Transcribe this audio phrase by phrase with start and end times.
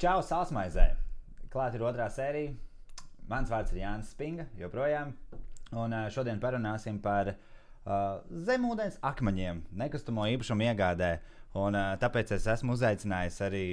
[0.00, 0.94] Čau, Sāsmaizē!
[1.52, 2.54] Klāt ir otrā sērija.
[3.28, 5.10] Mans vārds ir Jānis Spinga, joprojām.
[5.76, 11.10] Un šodien parunāsim par uh, zemūdens akmeņiem, nekustamo īpašumu iegādē.
[11.52, 13.66] Un, uh, tāpēc es esmu uzaicinājis arī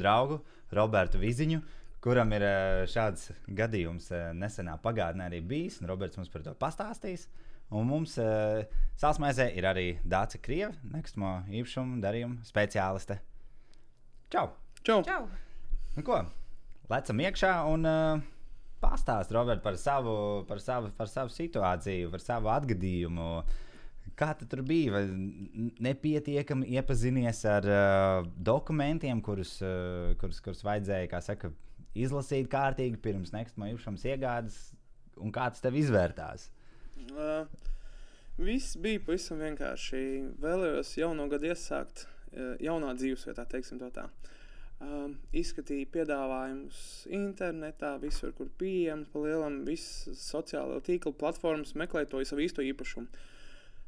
[0.00, 0.40] draugu
[0.72, 1.60] Robertu Viziņu,
[2.00, 3.28] kuram ir uh, šāds
[3.60, 5.82] gadījums uh, nesenā pagātnē arī bijis.
[5.82, 7.28] un Roberts mums par to pastāstīs.
[7.76, 8.64] Un mums uh,
[8.96, 13.20] Sāsmaizē ir arī Dāca Krieva, nekustamo īpašumu darījumu speciāliste.
[14.32, 14.48] Čau!
[14.80, 15.02] Čau!
[15.04, 15.26] Čau!
[15.94, 16.16] Nu, ko?
[16.90, 18.22] Lecam iekšā un uh,
[18.82, 20.14] pastāst, Robert, par savu,
[20.48, 23.28] par, savu, par savu situāciju, par savu atgadījumu.
[24.18, 24.96] Kā tu tur bija?
[24.96, 25.04] Vai
[25.86, 31.52] nepietiekami iepazinies ar uh, dokumentiem, kurus, uh, kurus, kurus vajadzēja saka,
[31.94, 34.58] izlasīt kārtīgi pirms nekustamā īpašuma iegādes,
[35.22, 36.50] un kā tas tev izvērtās?
[37.14, 37.46] Uh,
[38.36, 40.04] viss bija pavisam vienkārši.
[40.42, 44.08] Vēlējos jauno gadu iesākt uh, jaunā dzīvesvietā, teiksim tā.
[44.82, 46.78] Um, izskatīju piedāvājumus
[47.14, 53.06] internetā, visur, kur pieejams, pa lielam, visas sociālo tīklu platformas, meklēju to savu īsto īpašumu.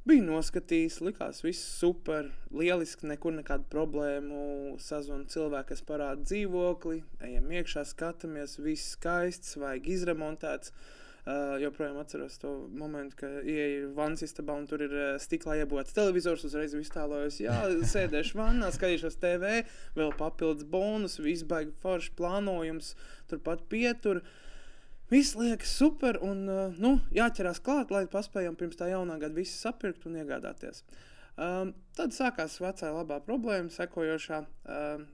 [0.07, 4.39] Biju noskatījis, likās, viss super, lieliski, nekur nekādu problēmu.
[4.79, 10.71] Sazvanīju cilvēku, kas parāda dzīvokli, ejam iekšā, skatāmies, viss skaists, vajag izremontēts.
[10.71, 11.06] Uh,
[11.59, 16.45] joprojām atceros to momentu, kad ienāku vannas istabā un tur ir uh, stiklā iebūvēts televizors.
[16.47, 17.57] Uzreiz iztēlojos, jā,
[17.95, 19.57] sēdēšu vannā, skatīšos TV,
[19.99, 22.93] vēl papildus bonus, viss baigi forši plānojums,
[23.31, 24.23] turpat pietur.
[25.11, 29.59] Viss liekas super, un uh, nu, jāķerās klāt, lai paspējam pirms tā jaunā gada visu
[29.59, 30.85] sapirkt un iegādāties.
[31.37, 35.05] Um, tad sākās vecā labā problēma, sekojošā uh,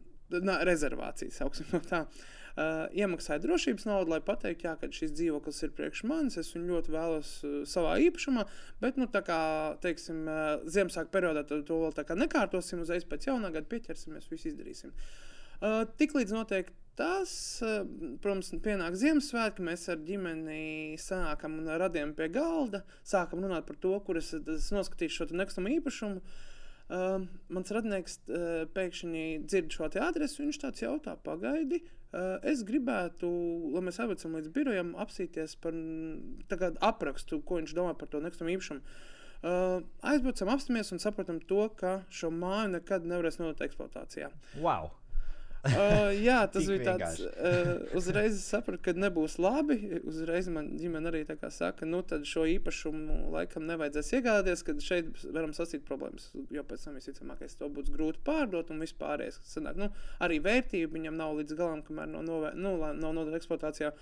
[0.45, 2.05] na, rezervācija, sauksim no tā.
[2.05, 6.37] Uh, iemaksāju drošības naudu, lai pateiktu, jā, ka šis dzīvoklis ir priekš manis.
[6.41, 8.45] Es viņu ļoti vēlos uh, savā īpašumā,
[8.83, 9.41] bet, nu, tā kā,
[9.85, 14.51] teiksim, uh, Ziemassvētku periodā to, vēl tā kā nekārtosim, uzreiz pēc jaunā gada pieķersimies, visu
[14.53, 14.93] izdarīsim.
[15.63, 17.33] Uh, Tiklīdz notiek tas,
[17.65, 17.87] uh,
[18.21, 23.95] protams, pienāk Ziemassvētki, mēs ar ģimeni sākam un radījām pie galda, sākam runāt par to,
[24.05, 26.21] kur es, es noskatīšu šo nekustamo īpašumu.
[26.93, 31.81] Uh, mans radinieks uh, pēkšņi dzird šo adresi, viņš tāds jautā, pagaidi.
[31.81, 31.99] Uh,
[32.49, 33.29] es gribētu,
[33.73, 38.53] lai mēs aizvedam līdz birojam, apsīties par mm, aprakstu, ko viņš domā par to nekustamo
[38.53, 38.85] īpašumu.
[39.43, 44.29] Uh, aizbraucam, apstāmies un saprotam to, ka šo māju nekad nevarēs nodot eksploatācijā.
[44.63, 44.93] Wow!
[45.73, 47.21] Uh, jā, tas bija tāds.
[47.23, 49.77] Uh, uzreiz es sapratu, ka nebūs labi.
[50.11, 51.21] Uzreiz man ģimene arī
[51.55, 56.33] saka, nu tad šo īpašumu laikam nevajadzēs iegādāties, kad šeit varam sasīt problēmas.
[56.51, 59.39] Jo pēc tam visticamākais to būs grūti pārdot un vispārējais.
[59.79, 63.95] Nu, arī vērtība viņam nav līdz galam, kamēr nav, novē, nu, lai- nav nodota eksploatācijā.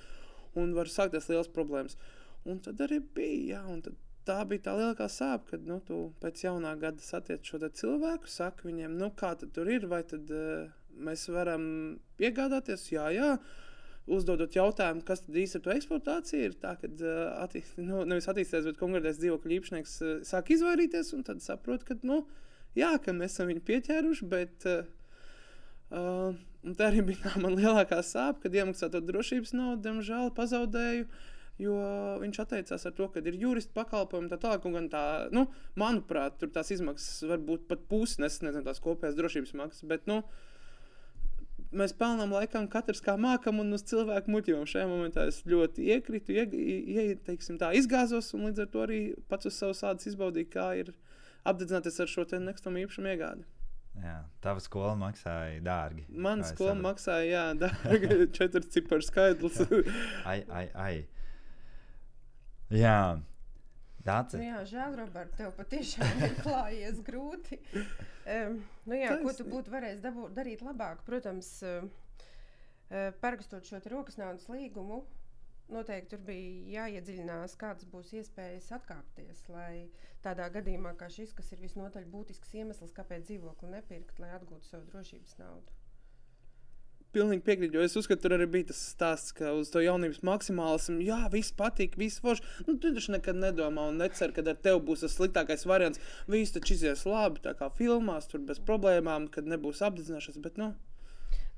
[0.57, 2.01] Un var sākties liels problēmas.
[2.49, 3.61] Un tad arī bija.
[3.61, 3.93] Jā,
[4.29, 8.69] Tā bija tā lielākā sāpe, kad nu, tu pēc jaunā gada satiec šo cilvēku, saki
[8.69, 10.69] viņiem, nu, kā tur ir, vai tad uh,
[10.99, 11.65] mēs varam
[12.23, 12.89] iegādāties.
[12.95, 13.33] Jā, jā.
[14.11, 18.27] Uzdodot jautājumu, kas tad īsti ar to eksploatāciju ir, tā ka uh, attīst, nu, nevis
[18.33, 22.25] attīstīties, bet konkrētais dzīvokļu īpašnieks uh, sāk izvairīties un tad saprot, ka, nu,
[22.75, 24.89] jā, ka mēs esam viņu pieķēruši, bet uh,
[25.93, 31.07] uh, tā arī bija tā man lielākā sāpe, kad iemaksāto drošības naudu, diemžēl, pazaudēju.
[31.61, 31.77] Jo
[32.23, 35.03] viņš atteicās ar to, ka ir jurista pakalpojumi, tā tālāk, un tā,
[35.37, 35.45] nu,
[35.81, 40.07] manuprāt, tur tās izmaksas var būt pat pusi, es nezinu, tās kopējās drošības maksas, bet,
[40.09, 40.23] nu,
[41.77, 44.67] mēs pelnām laikam katrs kā mākam un uz cilvēku muļķiem.
[44.71, 49.01] Šajā momentā es ļoti iekritu, ie, ie, teiksim, tā, izgāzos, un līdz ar to arī
[49.31, 50.93] pats uz savas ādas izbaudīju, kā ir
[51.49, 53.47] apdedzināties ar šo nekustamo īpašumu iegādi.
[54.01, 56.05] Jā, tava skola maksāja dārgi.
[56.09, 56.85] Mana skola sapratu.
[56.87, 59.61] maksāja, jā, dārgi, četri ciparu skaidrs.
[60.29, 60.95] Ai, ai, ai.
[62.71, 63.19] Jā,
[64.07, 67.61] tāds Nu, jā, žēl, Roberts, tev patiešām ir klājies grūti.
[67.75, 71.03] Um, nu, jā, ko tu būtu varējis dabūt, darīt labāk?
[71.07, 71.89] Protams, uh,
[72.91, 75.03] uh, parakstot šo rokas naudas līgumu,
[75.71, 79.45] noteikti tur bija jāiedziļinās, kādas būs iespējas atkāpties.
[79.53, 79.89] Lai
[80.25, 84.91] tādā gadījumā, kā šis, kas ir visnotaļ būtisks iemesls, kāpēc dzīvokli nepirkt, lai atgūtu savu
[84.91, 85.80] drošības naudu.
[87.11, 91.01] Pilnīgi piekrītu, jo es uzskatu, tur arī bija tas stāsts, ka uz to jaunības maksimālismu,
[91.03, 92.45] jā, viss patīk, viss forši.
[92.69, 95.99] Nu, tu taču nekad nedomā un necer, ka ar tevi būs tas sliktākais variants.
[96.31, 100.39] Viss taču izies labi, tā kā filmās, tur bez problēmām, kad nebūs apdedzināšanas.
[100.45, 100.71] Bet, nu,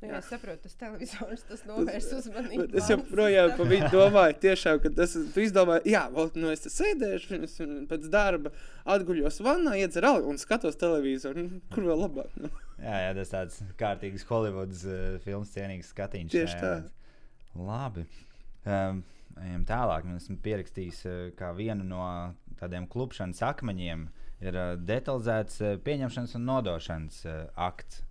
[0.02, 2.64] Nu, jā, es saprotu, tas televizors tas novērš uzmanību.
[2.72, 6.64] bet es joprojām pa vidu domāju, tiešām, ka tas tu izdomāji, jā, ot, nu es
[6.64, 7.54] te sēdēšu, es
[7.90, 8.50] pēc darba
[8.96, 11.46] atguļos vannā, iedzeru un skatos televizoru.
[11.46, 12.34] Nu, kur vēl labāk?
[12.43, 12.50] Nu.
[12.82, 16.34] Jā, jā, tas tāds kārtīgs Holivudas uh, filmas cienīgs skatiņš.
[16.34, 16.72] Tieši tā.
[16.81, 17.62] jā.
[17.62, 18.06] Labi.
[18.66, 19.02] Um,
[19.38, 20.08] ejam tālāk.
[20.08, 22.02] Man esmu pierakstījis, uh, kā vienu no
[22.58, 24.08] tādiem klupšanas akmeņiem
[24.43, 28.02] ir uh, detalizēts uh, pieņemšanas un nodošanas uh, akts.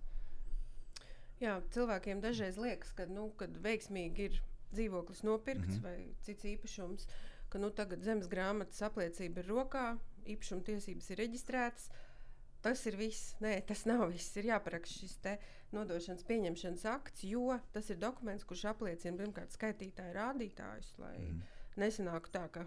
[1.42, 3.26] Jā, cilvēkiem dažreiz liekas, ka nu,
[3.64, 4.38] veiksmīgi ir
[4.72, 5.82] dzīvoklis nopirkts mm -hmm.
[5.82, 7.08] vai cits īpašums,
[7.50, 11.90] ka nu, tagad zemes grāmatas apliecība ir rokā, īpašuma tiesības ir reģistrētas.
[12.62, 13.34] Tas ir viss.
[13.42, 14.36] Nē, tas nav viss.
[14.36, 15.16] Ir jāparaksta šis
[15.72, 21.40] nodošanas pieņemšanas akts, jo tas ir dokuments, kurš apliecina pirmkārt skaitītāju rādītājus, lai mm.
[21.76, 22.66] nesanāktu tā, ka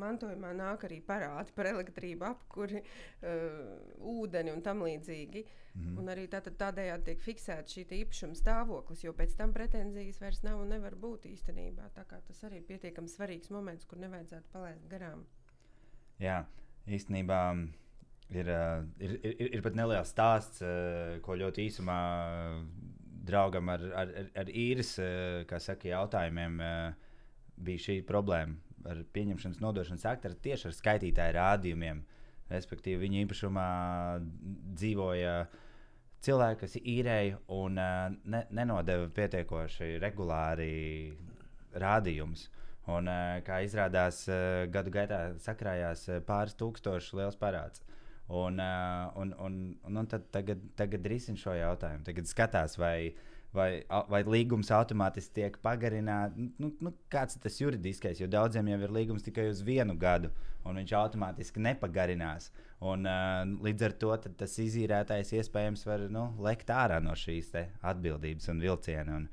[0.00, 3.72] mantojumā nāk arī parādi par elektrību, apkuri, uh,
[4.12, 5.44] ūdeni un tam līdzīgi.
[5.78, 5.98] Mm.
[6.02, 10.62] Un arī tātad, tādējādi tiek fiksēta šī īpašuma stāvoklis, jo pēc tam pretenzijas vairs nav
[10.62, 11.90] un nevar būt īstenībā.
[11.94, 15.22] Tas arī ir pietiekami svarīgs moments, kur nevajadzētu palaist garām.
[16.20, 16.42] Jā,
[16.90, 17.42] īstenībā.
[18.30, 18.46] Ir,
[19.02, 20.60] ir, ir, ir pat neliels stāsts,
[21.24, 21.96] ko ļoti īsumā
[23.26, 26.60] draugam ar, ar, ar īres saka, jautājumiem
[27.60, 32.04] bija šī problēma ar pieņemšanas nodošanas aktu ar tieši ar skaitītāju rādījumiem.
[32.50, 33.66] Respektīvi, viņa īpašumā
[34.74, 35.34] dzīvoja
[36.24, 40.72] cilvēki, kas īrēja un ne, nenodeva pietiekoši regulāri
[41.78, 42.48] rādījumus.
[42.90, 43.06] Un,
[43.46, 44.24] kā izrādās,
[44.74, 47.84] gadu gaitā sakrājās pāris tūkstoši liels parāds.
[48.26, 52.02] Un, un, un, un, un tad, tagad, tagad risina šo jautājumu.
[52.06, 56.38] Tagad skatās, vai uh, vai, vai līgums automātiski tiek pagarināts.
[56.60, 58.20] Nu, nu, kāds ir tas juridiskais?
[58.22, 60.30] Jo daudziem jau ir līgums tikai uz vienu gadu,
[60.64, 62.50] un viņš automātiski nepagarinās.
[62.80, 68.50] Un, uh, līdz ar to tas izīrētājs iespējams var nu, lekt ārā no šīs atbildības
[68.52, 69.20] un vilciena.
[69.20, 69.30] Un,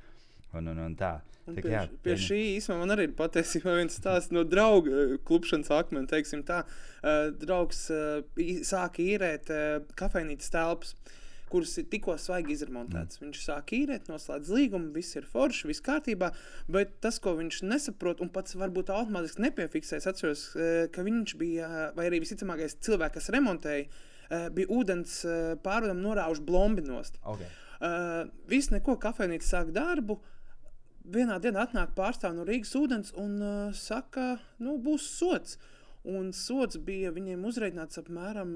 [0.58, 1.18] un, un, un tā.
[1.48, 5.72] Un pie, jā, pie šī īstenībā man arī ir patiesībā viens stāsts no drauga klupšanas
[5.78, 6.10] akmens.
[6.12, 8.19] Teiksim, tā, uh, draugs uh,
[8.68, 10.92] sāka īrēt uh, kafejnīcas telpas.
[10.98, 13.20] Uh, kuras ir tikko svaigi izremontētas.
[13.20, 13.28] Mm.
[13.28, 16.32] Viņš sāk īrēt, noslēdz līgumu, viss ir forši, viss kārtībā,
[16.72, 21.70] bet tas, ko viņš nesaprot, un pats varbūt automātiski nepiefiksēs, atceros, eh, ka viņš bija,
[21.98, 27.22] vai arī visticamākais cilvēks, kas remontēja, eh, bija ūdens eh, pārvadam norāvuši blombinost.
[27.24, 27.50] Okay.
[27.78, 30.18] Uh, viss neko, kafejnīca sāk darbu.
[31.14, 35.60] Vienā dienā atnāk pārstāvja no Rīgas ūdens un uh, saka, nu, būs sots.
[36.07, 38.51] Un sots bija viņiem uzreikināts apmēram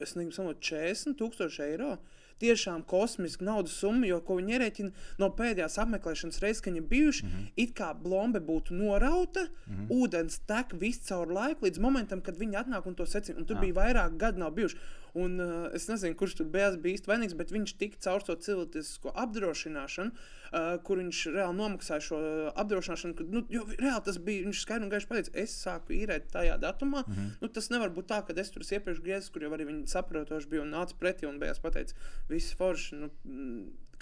[0.00, 1.96] nezinu, 40 tūkstoši eiro.
[2.42, 7.30] Tiešām kosmiska naudas summa, jo viņi ierēķina no pēdējās apmeklēšanas reizes, kad viņi bijuši, mm
[7.30, 7.52] -hmm.
[7.62, 9.86] it kā blombe būtu norauta, mm -hmm.
[9.88, 13.38] ūdens tek visu caur laiku līdz momentam, kad viņi atnāk un to secina.
[13.38, 13.60] Un tur ah.
[13.60, 14.76] bija vairāk gadu nav bijuši.
[15.14, 19.12] Un, uh, es nezinu, kurš tur bija bijis vainīgs, bet viņš tika caur to cilvēcisko
[19.22, 22.18] apdrošināšanu, uh, kur viņš reāli nomaksāja šo
[22.64, 23.14] apdrošināšanu.
[23.20, 26.58] Kad, nu, jo reāli tas bija, viņš skaidri un gaiši pateica, es sāku īrēt tajā
[26.62, 27.04] datumā.
[27.06, 27.30] Mm -hmm.
[27.44, 30.50] nu, tas nevar būt tā, ka es tur iepriekš griezos, kur jau arī viņi saprotoši
[30.50, 31.94] bija un nāca pretī un beigās pateica,
[32.28, 32.96] viss forši.
[32.96, 33.10] Nu,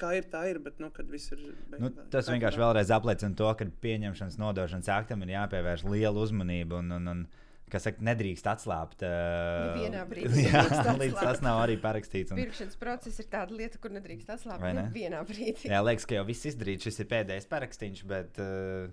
[0.02, 0.58] kā ir, tā ir.
[0.62, 5.84] Bet, nu, ir nu, tas vienkārši vēlreiz apliecina to, ka pieņemšanas nodošanas aktam ir jāpievērš
[5.88, 6.80] liela uzmanība.
[6.82, 7.24] Un, un, un,
[7.72, 9.04] kas saka, nedrīkst atslābt.
[9.06, 10.46] Uh, Vienā brīdī.
[10.46, 10.64] Jā,
[11.02, 12.34] līdz tas nav arī parakstīts.
[12.34, 12.40] Un...
[12.42, 14.66] Pirkšanas process ir tāda lieta, kur nedrīkst atslābt.
[14.76, 14.88] Ne?
[14.94, 15.70] Vienā brīdī.
[15.72, 18.90] Jā, liekas, ka jau viss izdarīts, šis ir pēdējais parakstīns, bet uh,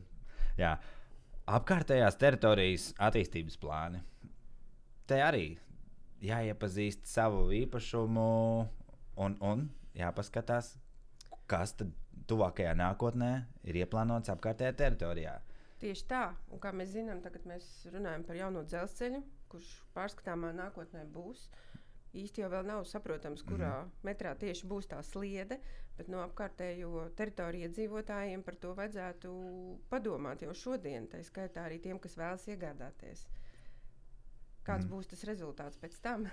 [0.59, 0.75] jā.
[1.59, 4.03] apkārtējās teritorijas attīstības plāni.
[5.09, 5.47] Te arī
[6.23, 8.29] jāiepazīst savu īpašumu
[9.23, 9.67] un, un
[9.97, 10.75] jāpaskatās,
[11.49, 11.91] kas tad
[12.29, 13.31] tuvākajā nākotnē
[13.67, 15.39] ir ieplānots apkārtējā teritorijā.
[15.79, 19.21] Tieši tā, un kā mēs zinām, tagad mēs runājam par jauno dzelzceļu,
[19.51, 21.45] kurš pārskatāmā nākotnē būs.
[22.19, 25.59] Īsti jau nav saprotams, kurā mm metrā tieši būs tā sliede,
[25.97, 29.31] bet no apkārtējo teritoriju iedzīvotājiem par to vajadzētu
[29.91, 33.27] padomāt jau šodien, tā skaitā arī tiem, kas vēlas iegādāties.
[34.65, 34.91] Kāds mm.
[34.93, 36.27] būs tas rezultāts pēc tam?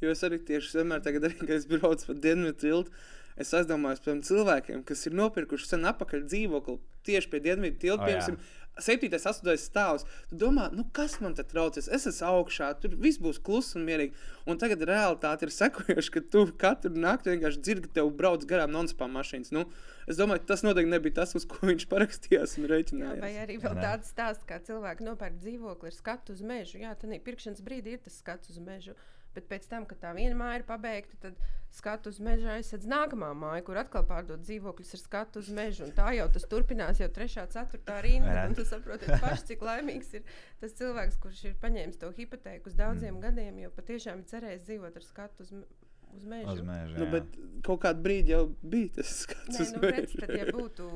[0.00, 2.94] Jo es arī tieši vienmēr, tagad, arī, kad es braucu pa dienvidu tiltu,
[3.40, 8.06] es aizdomājos par cilvēkiem, kas ir nopirkuši sen apakaļ dzīvokli tieši pie dienvidu tilta.
[8.06, 8.38] Oh, piemēram,
[8.84, 10.06] septītais, astotais stāvs.
[10.30, 11.90] Tu domā, nu kas man te traucēs?
[11.92, 14.16] Es esmu augšā, tur viss būs kluss un mierīgi.
[14.50, 18.74] Un tagad realitāte ir sekojoša, ka tu katru nakti vienkārši dzirdi, ka tev brauc garām
[18.74, 19.52] non-spam mašīnas.
[19.56, 19.66] Nu,
[20.10, 23.20] es domāju, tas noteikti nebija tas, uz ko viņš parakstījās un rēķinājās.
[23.20, 26.80] Jā, vai arī vēl tāds stāsts, kā cilvēki nopērk dzīvokli ar skatu uz mežu.
[26.82, 28.96] Jā, tad pirkšanas brīdī ir tas skats uz mežu.
[29.34, 31.36] Bet pēc tam, kad tā viena māja ir pabeigta, tad
[31.70, 35.84] skatu uz meža aizsedz nākamā māja, kur atkal pārdod dzīvokļus ar skatu uz mežu.
[35.86, 38.48] Un tā jau tas turpinās jau trešā, ceturtā rinda.
[38.48, 40.26] Un jūs saprotat, paši, cik laimīgs ir
[40.62, 43.22] tas cilvēks, kurš ir paņēmis to hipotēku uz daudziem mm.
[43.28, 45.78] gadiem, jo patiešām ir cerējis dzīvot ar skatu uz mežu.
[46.10, 46.56] Uz mežu.
[46.56, 49.60] Uz mežu nu, bet kaut kādā brīdī jau bija tas skats.
[49.60, 50.90] Nē, nu, redz, tad, ja būtu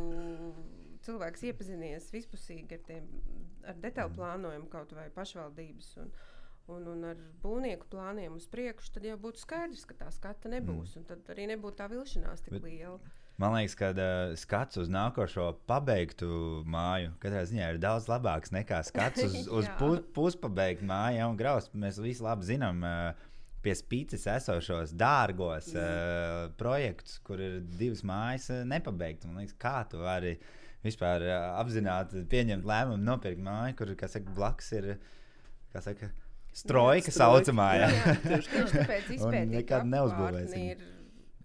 [1.07, 3.11] cilvēks iepazinies vispusīgi ar, tiem,
[3.63, 4.19] ar detaļu mm.
[4.19, 5.93] plānojumu kaut vai pašvaldības.
[6.03, 6.11] Un,
[6.73, 10.97] un, un ar būvnieku plāniem uz priekšu, tad jau būtu skaidrs, ka tā skata nebūs.
[10.97, 11.07] Mm.
[11.11, 12.99] Tad arī nebūtu tā vilšanās tik Bet, liela.
[13.43, 18.81] Man liekas, ka uh, skats uz nākošo pabeigtu māju katrā ziņā ir daudz labāks nekā
[18.87, 21.21] skats uz, uz pu, puspabeigtu māju.
[21.21, 23.31] Ja, graus, mēs visi labi zinām, uh,
[23.65, 29.29] pie spīces esošos dārgos uh, projektus, kur ir divas mājas uh, nepabeigtas.
[29.29, 30.37] Man liekas, kā tu vari
[30.85, 34.93] vispār uh, apzināti pieņemt lēmumu, nopirkt māju, kur, kas saka, blakus ir,
[35.73, 36.24] kā saka, strojka
[36.55, 37.69] Strojka, saucamā.
[37.81, 37.89] jā.
[37.91, 38.15] Jā.
[38.23, 40.69] Tieši tāpēc Un izpētīt nekad neuzbūvēsim.
[40.71, 40.85] ir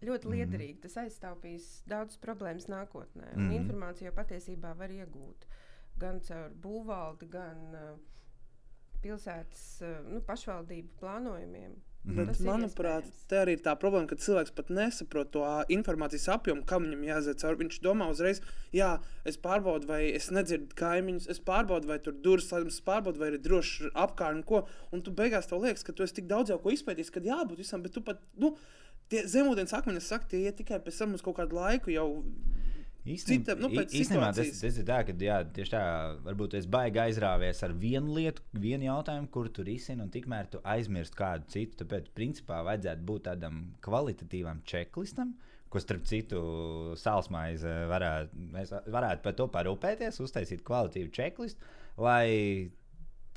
[0.06, 0.78] ļoti liederīgi.
[0.86, 3.32] Tas aiztaupīs daudzas problēmas nākotnē.
[3.36, 3.52] Mhm.
[3.62, 5.48] Informāciju patiesībā var iegūt
[6.00, 7.98] gan caur būvvaldi, gan uh,
[9.04, 11.74] pilsētas uh, nu, pašvaldību plānojumiem.
[12.06, 12.16] Mhm.
[12.16, 15.44] Tas Bet, ir manuprāt, te arī ir tā problēma, ka cilvēks pat nesaprot to
[15.76, 17.60] informācijas apjomu, kam viņam jāiziet cauri.
[17.60, 18.40] Viņš domā uzreiz,
[18.74, 18.94] jā,
[19.28, 23.34] es pārbaudu, vai es nedzirdu kaimiņus, es pārbaudu, vai tur durvis slēdzamas, es pārbaudu, vai
[23.34, 24.64] ir droši apkārt un ko.
[24.96, 27.60] Un tu beigās tev liekas, ka tu esi tik daudz jau ko izpētījis, kad jābūt
[27.60, 28.56] visam, bet tu pat, nu,
[29.12, 32.24] tie zemūdens akmeņi, es saku, tie iet tikai pēc tam uz kaut kādu laiku jau.
[33.08, 35.84] Īstenībā, nu, īstenībā tas, tas ir tā, ka jā, tieši tā,
[36.26, 40.60] varbūt es baigi aizrāvies ar vienu lietu, vienu jautājumu, kur tu risini, un tikmēr tu
[40.68, 41.80] aizmirsti kādu citu.
[41.84, 45.32] Tāpēc, principā, vajadzētu būt tādam kvalitatīvam čeklistam,
[45.72, 46.44] ko starp citu
[47.00, 52.70] sālsmaize varētu, mēs varētu par to parūpēties, uztaisīt kvalitīvu čeklistu, lai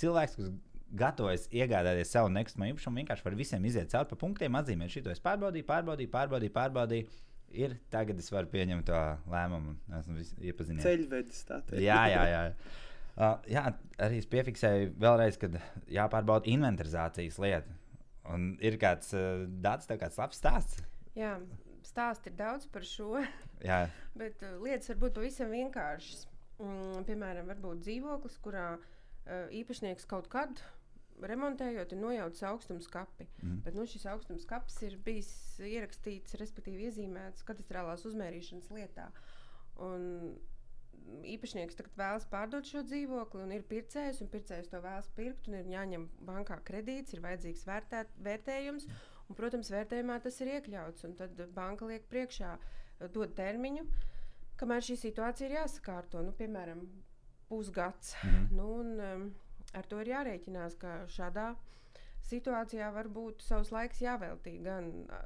[0.03, 0.53] cilvēks, kas
[0.93, 5.23] gatavojas iegādāties savu nekustamo īpašumu, vienkārši var visiem iziet cauri pa punktiem, atzīmēt, šito es
[5.25, 6.57] pārbaudīju, pārbaudīju, pārbaudīju.
[6.59, 7.21] pārbaudīju.
[7.53, 9.01] Ir tagad es varu pieņemt to
[9.33, 9.75] lēmumu.
[9.99, 10.85] Esmu iepazinies.
[10.87, 11.83] Ceļvedis tā teikt.
[11.85, 12.43] Jā, jā, jā.
[13.13, 13.67] Uh, jā,
[14.01, 15.51] arī es piefiksēju vēlreiz, ka
[15.93, 17.77] jāpārbauda inventarizācijas lieta.
[18.33, 20.81] Un ir kāds uh, dats, kāds labs stāsts.
[21.19, 21.35] Jā,
[21.85, 23.21] stāsti ir daudz par šo,
[23.65, 23.85] Jā,
[24.21, 26.25] bet uh, lietas var būt pavisam vienkāršas.
[26.63, 30.63] Mm, piemēram, varbūt dzīvoklis, kurā uh, īpašnieks kaut kad
[31.31, 33.29] remontējot, ir nojauts augstums kapi.
[33.43, 33.61] Mhm.
[33.67, 39.11] Bet nu, šis augstums kaps ir bijis ierakstīts, respektīvi iezīmēts katastrālās uzmērīšanas lietā.
[39.83, 40.35] Un
[41.27, 45.59] īpašnieks tagad vēlas pārdot šo dzīvokli, un ir pircējs, un pircējs to vēlas pirkt, un
[45.59, 48.87] ir jāņem bankā kredīts, ir vajadzīgs vērtēt, vērtējums,
[49.29, 51.07] un, protams, vērtējumā tas ir iekļauts.
[51.19, 53.87] Tad banka liek priekšā, eh, dod termiņu,
[54.61, 56.23] kamēr šī situācija ir jāsakārto.
[56.23, 56.87] Nu, piemēram,
[57.49, 58.15] pusgads.
[58.23, 58.57] Mhm.
[58.57, 59.31] Nu, un, um,
[59.79, 61.53] ar to ir jārēķinās, ka šādā
[62.29, 65.23] situācijā var būt savs laiks jāveltī gan uh,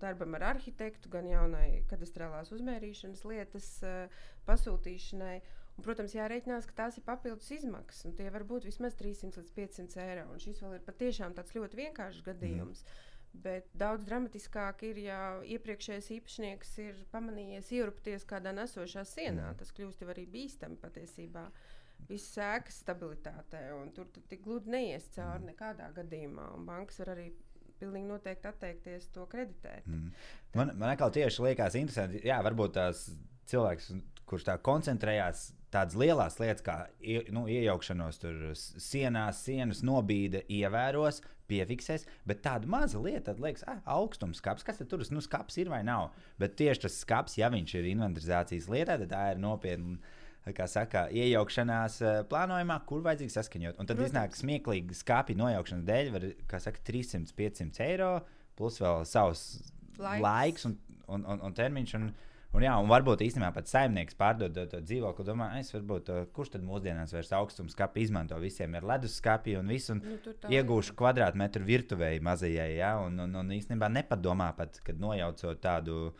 [0.00, 5.34] darbam ar arhitektu, gan jaunai kadastrālās uzmērīšanas lietas uh, pasūtīšanai.
[5.78, 9.54] Un, protams, jārēķinās, ka tās ir papildus izmaksas, un tie var būt vismaz 300 līdz
[9.56, 10.26] 500 eiro.
[10.34, 12.82] Un šis vēl ir patiešām tāds ļoti vienkāršs gadījums.
[12.84, 13.06] Mm.
[13.44, 19.52] Bet daudz dramatiskāk ir, ja iepriekšējais īpašnieks ir pamanījies ierupties kādā nesošā sienā.
[19.52, 19.60] Mm.
[19.60, 21.46] Tas kļūst arī bīstami patiesībā.
[22.08, 26.48] Viss sēkas stabilitātē, un tur tu tik gludi neies cauri nekādā gadījumā.
[26.66, 27.30] Bankas var arī
[27.80, 29.86] pilnīgi noteikti atteikties to kreditēt.
[29.88, 30.10] Mm.
[30.56, 32.22] Man, man atkal tieši liekas, interesanti.
[32.26, 33.06] Jā, varbūt tās
[33.50, 33.92] cilvēks,
[34.28, 36.76] kurš tā koncentrējās tādas lielas lietas, kā
[37.34, 42.06] nu, iejaukšanos tur sienās, sienas nobīde, ievēros, piefiksēs.
[42.28, 45.04] Bet tāda maza lieta, tad liekas, ah, augstums skats, kas tur?
[45.14, 46.10] Nu, skats ir vai nav.
[46.40, 50.00] Bet tieši tas skats, ja viņš ir inventarizācijas lietā, tad tā ir nopietna.
[50.56, 53.76] Kā saka, iejaukšanās eh, plānojumā, kur vajadzīgs saskaņot.
[53.76, 54.08] Un tad Protams.
[54.08, 58.08] iznāk smieklīgi skāpju nojaukšanas dēļ, var, kā saka, 300, 500 eiro,
[58.56, 59.44] plus vēl savs
[60.00, 60.24] Laiks.
[60.24, 60.78] laiks, un,
[61.12, 61.92] un, un, un termiņš.
[61.98, 62.08] Un,
[62.56, 65.26] un, jā, un varbūt īstenībā pat saimnieks pārdod to, to dzīvokli.
[65.28, 69.68] Domā, es varbūt, uh, kurš tad mūsdienās vairs augstums skāpi izmanto visiem ir leduskapī un
[69.70, 69.92] viss.
[69.92, 70.16] Un Nu,
[70.56, 76.14] iegūšu kvadrātmetru virtuvēji mazajai, ja, un, un, un īstenībā nepadomā pat, kad nojaucot tādu,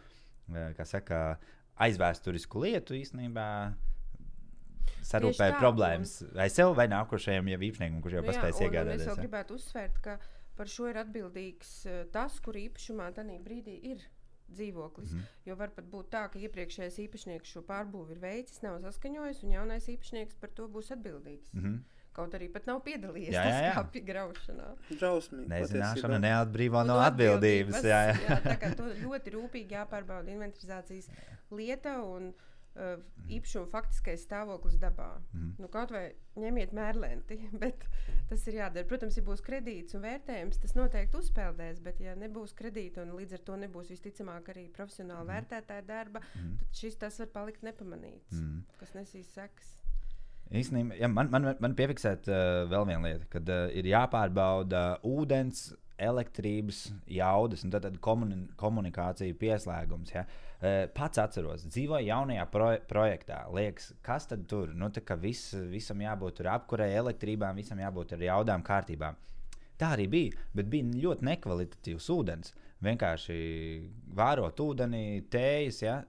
[0.52, 1.38] eh, kā saka,
[1.80, 3.46] aizvēsturisku lietu īstenībā.
[5.10, 9.06] Sarūpēt tā, problēmas vai sev, vai nākošajam jau īpašniekam, kurš jau Nu paspējas Es iegādāties.
[9.06, 9.14] ja.
[9.24, 10.18] gribētu uzsvērt, ka
[10.56, 14.02] par šo ir atbildīgs eh, tas, kur īpašumā tajā brīdī ir
[14.50, 15.12] dzīvoklis.
[15.12, 15.18] Mm.
[15.20, 15.46] -hmm.
[15.46, 19.50] Jo var pat būt tā, ka iepriekšējais īpašnieks šo pārbūvi ir veicis, nav saskaņojis, un
[19.50, 21.52] jaunais īpašnieks par to būs atbildīgs.
[21.54, 21.68] Mm Mhm.
[21.74, 21.80] -hmm.
[22.12, 23.72] Kaut arī pat nav piedalījies Jā, jā, jā.
[23.72, 24.76] skāpja graušanā.
[24.90, 25.48] Drausmīgi.
[25.48, 27.84] Nezināšana neatbrīvo Un no atbildības.
[27.84, 28.16] Jā, jā.
[28.28, 31.08] jā, tā kā to ļoti rūpīgi jāpārbauda inventarizācijas
[31.50, 32.34] lieta un uh,
[33.30, 35.08] īpašuma faktiskais stāvoklis dabā.
[35.34, 35.50] Mhm.
[35.58, 37.84] Nu, kaut vai ņemiet mērlenti, bet
[38.30, 38.86] tas ir jādara.
[38.86, 43.32] Protams, ja būs kredīts un vērtējums, tas noteikti uzpeldēs, bet ja nebūs kredīta un līdz
[43.38, 45.32] ar to nebūs visticamāk arī profesionāla Mhm.
[45.34, 46.56] vērtētāja darba, Mhm.
[46.58, 48.64] tad šis tas var palikt nepamanīts, Mhm.
[48.78, 49.76] kas nesīs sekas.
[50.50, 55.72] Īstenībā, ja man, man, man piefiksēt uh, vēl viena lieta, kad uh, ir jāpārbauda ūdens,
[56.00, 60.14] elektrības jaudas un tad, tad komuni komunikācija pieslēgums.
[60.14, 60.24] Ja?
[60.60, 63.42] Uh, pats atceros, dzīvoju jaunajā pro projektā.
[63.56, 64.74] Liekas, kas tad tur?
[64.76, 69.18] Nu, tā kā vis, visam jābūt tur apkurei, elektrībām, visam jābūt ar jaudām kārtībām.
[69.80, 72.52] Tā arī bija, bet bija ļoti nekvalitatīvs ūdens.
[72.84, 73.36] Vienkārši
[74.16, 76.00] vārot ūdeni, tējas, ja,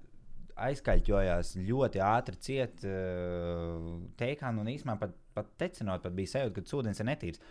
[0.62, 3.88] aizkaļķojās ļoti ātri ciet uh,
[4.20, 7.42] teikānu un īsumā pat, pat tecinot, pat bija sajūta, ka ūdens ir netīrs.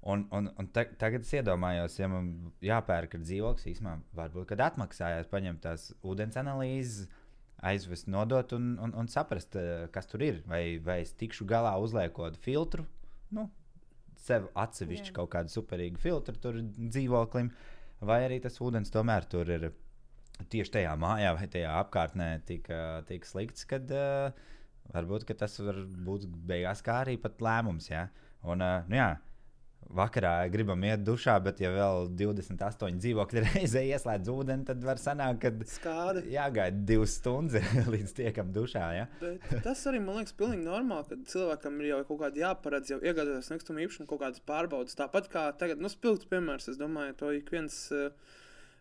[0.00, 2.30] Un, un, un ta, tagad es iedomājos, ja man
[2.64, 7.10] jāpērk dzīvoklis, īstenībā varbūt, kad atmaksājās paņemt tās ūdens analīzes,
[7.68, 10.40] aizvest, nodot un, un, un saprast, eh, kas tur ir.
[10.48, 12.86] Vai, vai es tikšu galā uzliekot filtru,
[13.36, 13.44] nu,
[14.20, 15.16] sev atsevišķu Jā.
[15.20, 17.52] kaut kādu superīgu filtru tur dzīvoklim,
[18.08, 19.70] vai arī tas ūdens tomēr tur ir
[20.48, 24.48] tieši tajā mājā vai tajā apkārtnē tik, eh, tik slikts, ka uh,
[24.94, 27.90] varbūt ka tas var būt beigās kā arī pat lēmums.
[27.92, 28.08] Ja?
[28.48, 29.10] Un, uh, nu, jā,
[29.90, 35.40] Vakarā gribam iet dušā, bet, ja vēl 28 dzīvokļi reizē ieslēdz ūdeni, tad var sanākt,
[35.42, 36.22] ka Skādi.
[36.30, 38.84] jāgaida divas stundas, līdz tiekam dušā.
[38.94, 39.08] Ja?
[39.22, 43.00] Bet tas arī man liekas, pilnīgi normāli, ka cilvēkam ir jau kaut kāda jāparedz, jau
[43.02, 44.98] iegādāties nekustamā īpašuma kaut kādas pārbaudas.
[45.00, 47.88] Tāpat kā tagad, nu, spilgts piemērs, es domāju, to ik viens.
[47.94, 48.38] Uh,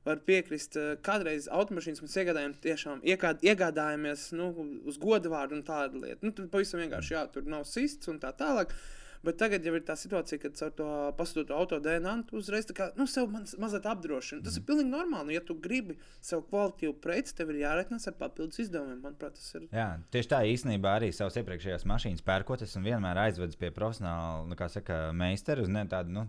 [0.07, 4.45] Var piekrist, uh, kādreiz automašīnas mēs iegādājām, tiešām iegād, iegādājāmies nu,
[4.87, 6.23] uz godu vārdu un tādu lietu.
[6.23, 8.71] Nu, tur pavisam vienkārši jā, tur nav sists un tā tālāk.
[9.19, 10.85] Bet tagad jau ir tā situācija, kad ar to
[11.17, 14.45] pasūtītu auto DNA tu uzreiz tā kā, nu, sev maz, mazliet apdrošina.
[14.45, 15.27] Tas ir pilnīgi normāli.
[15.27, 19.01] Nu, ja tu gribi sev kvalitīvu preci, tev ir jāreikinās ar papildus izdevumiem.
[19.03, 19.67] Manuprāt, tas ir.
[19.75, 22.63] Jā, tieši tā īstenībā arī savas iepriekšējās mašīnas pērkot.
[22.63, 26.25] Es vienmēr aizvedis pie profesionāla nu, kā saka, meistara uz ne, tādu nu,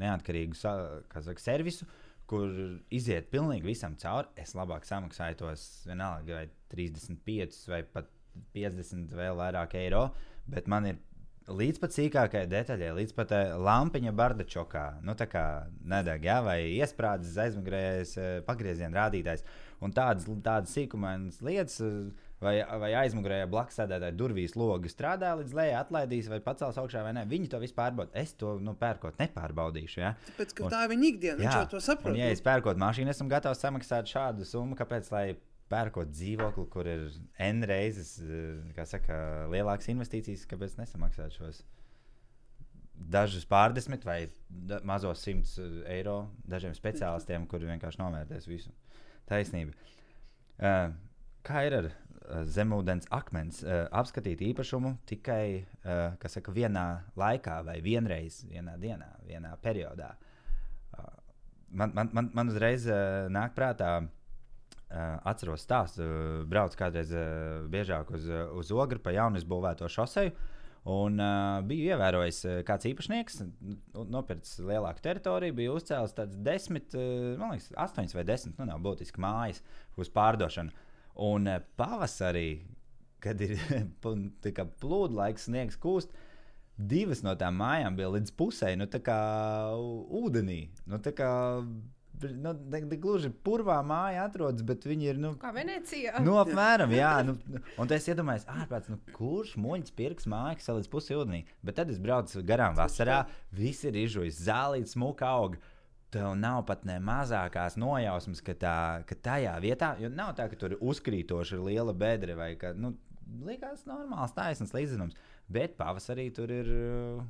[0.00, 1.92] neatkarīgu saka, servisu.
[2.24, 2.48] Kur
[2.88, 4.32] iziet pilnīgi visam cauri.
[4.40, 8.08] Es labāk samaksāju tos vienalga, vai 35 vai pat
[8.56, 10.06] 50 vēl vairāk eiro.
[10.48, 10.96] Bet man ir
[11.48, 15.44] līdz pat sīkākajai detaļai, līdz pat eh, lampiņa bardačokā, nu tā kā
[15.84, 19.44] nedeg, jā, vai iesprādzis aizmugurējais eh, pagrieziena rādītājs.
[19.84, 25.56] Un tādas, tādas sīkumainas lietas, eh, vai, vai aizmugurējā blakus sēdētāja durvīs logi strādā līdz
[25.58, 27.26] lejai, atlaidīs vai pacels augšā vai nē.
[27.28, 28.14] Viņi to vispār pārbauda.
[28.16, 29.98] Es to nu, pērkot nepārbaudīšu.
[30.00, 30.14] Ja?
[30.30, 31.40] Tāpēc, ka Un- tā ir viņa ikdiena.
[31.42, 32.14] Viņš Jā, jau to saprot.
[32.14, 35.12] Un, ja es pērkot mašīnu, esmu gatavs samaksāt šādu summu, kāpēc?
[35.72, 37.06] Pērkot dzīvokli, kur ir
[37.40, 39.16] N reizes eh, saka,
[39.52, 41.62] lielākas investīcijas, kāpēc nesamaksāt šos
[42.94, 44.18] dažus pārdesmit vai
[44.86, 46.18] mazos simtus eh, eiro
[46.48, 48.74] dažiem speciālistiem, kuri vienkārši novērtēs visu
[49.30, 49.72] taisnību.
[50.54, 50.92] Uh,
[51.42, 51.88] kā ir ar
[52.46, 53.62] zemūdens akmens?
[53.64, 56.86] Uh, apskatīt īpašumu tikai uh, saka, vienā
[57.18, 60.14] laikā vai vienreiz, vienā dienā, vienā periodā.
[61.74, 62.84] Man, man, man, man uzreiz
[63.34, 63.96] nāk prātā,
[65.26, 70.34] atceros stāstu, uh, braucu kādreiz uh, biežāk uz, uh, uz ogri pa jaunu izbūvēto šoseju.
[70.94, 76.92] Un uh, biju ievērojis, uh, kāds īpašnieks nu, nopircis lielāku teritoriju, bija uzcēlis tāds desmit,
[76.98, 79.62] uh, man liekas, astoņas vai desmit, nu nav būtiski mājas
[79.96, 80.74] uz pārdošanu.
[81.24, 82.60] Un uh, pavasarī,
[83.24, 83.56] kad ir
[84.04, 86.12] plūdu laiks, sniegs kūst,
[86.76, 89.18] divas no tām mājām bija līdz pusē, nu tā kā
[90.20, 90.66] ūdenī.
[90.90, 91.30] Nu, tā kā,
[92.32, 92.52] nu,
[93.02, 95.20] gluži purvā māja atrodas, bet viņi ir.
[95.20, 96.18] Nu, Kā Venecijā.
[96.24, 97.12] Nu, apmēram, jā.
[97.26, 97.36] Nu,
[97.80, 101.44] un tas iedomājās, ārprāts, nu, kurš muļķis pirks māju, kas līdz pusē ūdenī.
[101.66, 105.60] Bet tad es braucu garām vasarā, visi ir izžuvis, zālīts, smuka auga.
[106.14, 108.76] Tev nav pat ne mazākās nojausmas, ka, tā,
[109.08, 112.70] ka tajā vietā, jo nav tā, ka tur ir uzkrītoši ir liela bedra vai ka,
[112.78, 112.92] nu,
[113.46, 115.18] likās normāls, taisns līdzinums.
[115.50, 117.24] Bet pavasarī tur ir uh,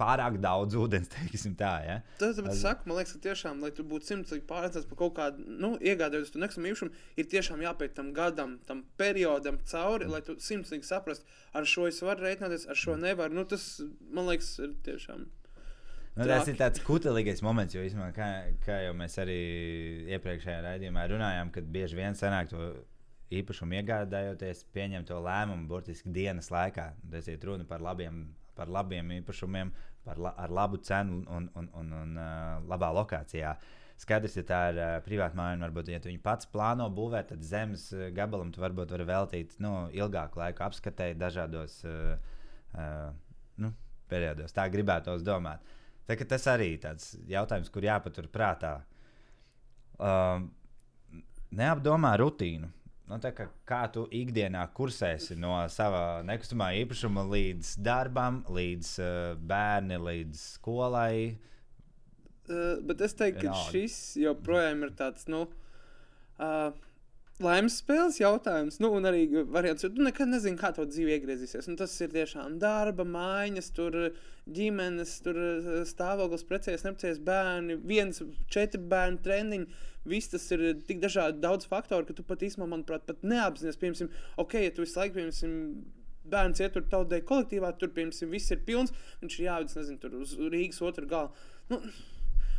[0.00, 1.72] pārāk daudz ūdens, teiksim tā.
[1.86, 1.96] Ja?
[2.20, 5.46] Tas, tas saka, man liekas, ka tiešām, lai tu būtu simtprocentīgi pārliecināts par kaut kādu,
[5.46, 10.36] nu, iegādājoties to nekustamā īpašumu, ir tiešām jāpēc tam gadam, tam periodam cauri, lai tu
[10.36, 13.38] simtprocentīgi saprastu, ar šo es varu rēķināties, ar šo nevaru.
[13.38, 13.68] Nu, tas,
[14.10, 15.26] man liekas, ir tiešām.
[16.16, 18.28] Nu, tas ir tāds kutelīgais moments, jo, īstenībā, kā,
[18.64, 19.40] kā jau mēs arī
[20.16, 22.70] iepriekšējā raidījumā runājām, kad bieži vien sanāk to
[23.34, 26.92] īpašumu iegādājoties, pieņemt to lēmumu burtiski dienas laikā.
[27.12, 28.22] Tas ir runa par labiem,
[28.56, 29.72] par labiem īpašumiem,
[30.06, 33.56] par la, ar labu cenu un, un, un, un uh, labā lokācijā.
[33.96, 37.30] Skaidrs, ja tā ir uh, privāta māja, un varbūt, ja tu viņu pats plāno būvēt,
[37.32, 42.36] tad zemes uh, gabalam tu varbūt vari veltīt nu, ilgāku laiku apskatēji dažādos uh,
[42.76, 43.08] uh,
[43.62, 43.72] nu,
[44.12, 44.54] periodos.
[44.56, 45.64] Tā gribētos domāt.
[46.06, 48.76] Tā, tas arī ir tāds jautājums, kur jāpatur prātā.
[49.96, 50.50] Um,
[51.56, 52.70] neapdomā rutīnu.
[53.06, 60.00] Nu, kā, kā tu ikdienā kursēsi no sava nekustamā īpašuma līdz darbam, līdz uh, bērni,
[60.02, 61.36] līdz skolai.
[62.50, 63.70] Uh, bet es teiktu, ka Vienalga.
[63.70, 65.44] šis joprojām ir tāds, nu,
[66.42, 66.74] uh,
[67.46, 68.80] laimes spēles jautājums.
[68.82, 69.22] Nu, un arī
[69.54, 71.70] variants, jo tu nekad nezini, kā to dzīve iegriezīsies.
[71.70, 73.96] Nu, tas ir tiešām darba, mājas, tur
[74.50, 75.38] ģimenes, tur
[75.88, 79.84] stāvoklis, precējies, neprecējies bērni, viens, četri bērnu treniņi.
[80.06, 84.10] Viss tas ir tik dažādi, daudz faktoru, ka tu pat īstenībā, manuprāt, pat neapzinājies, piemēram,
[84.42, 85.70] ok, ja tu visu laiku, piemēram,
[86.30, 90.18] bērns iet tur tautdēļ kolektīvā, tur, piemēram, viss ir pilns, viņš ir jāvedz, nezinu, tur
[90.22, 91.46] uz Rīgas otru galu.
[91.70, 91.80] Nu,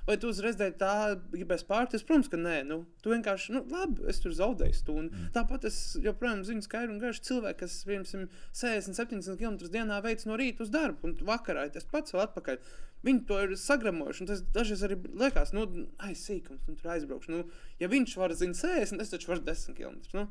[0.07, 0.91] Vai tu uzreiz tā
[1.33, 2.05] gribēsi pārties?
[2.07, 5.11] Protams, ka nē, nu, tu vienkārši, nu, labi, es tur zaudēju stundu.
[5.11, 5.31] Mm.
[5.35, 10.29] Tāpat es joprojām zinu skaidru un gaišu cilvēku, kas, piemēram, 60, 70 km dienā veids
[10.29, 12.61] no rīta uz darbu, un vakarā tas pats vēl atpakaļ.
[13.03, 15.67] Viņi to ir sagramojuši, un tas dažreiz arī liekas, nu,
[16.07, 17.33] aizsīkums, un tur aizbraukšu.
[17.35, 17.43] Nu,
[17.83, 19.99] ja viņš var zināt 60, es taču varu 10 km.
[20.15, 20.29] Nu.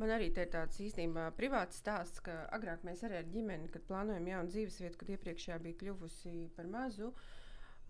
[0.00, 4.28] Man arī ir tāds īstenībā privāts stāsts, ka agrāk mēs arī ar ģimeni, kad plānojam
[4.28, 7.12] jaunu dzīvesvietu, kad iepriekšējā bija kļuvusi par mazu.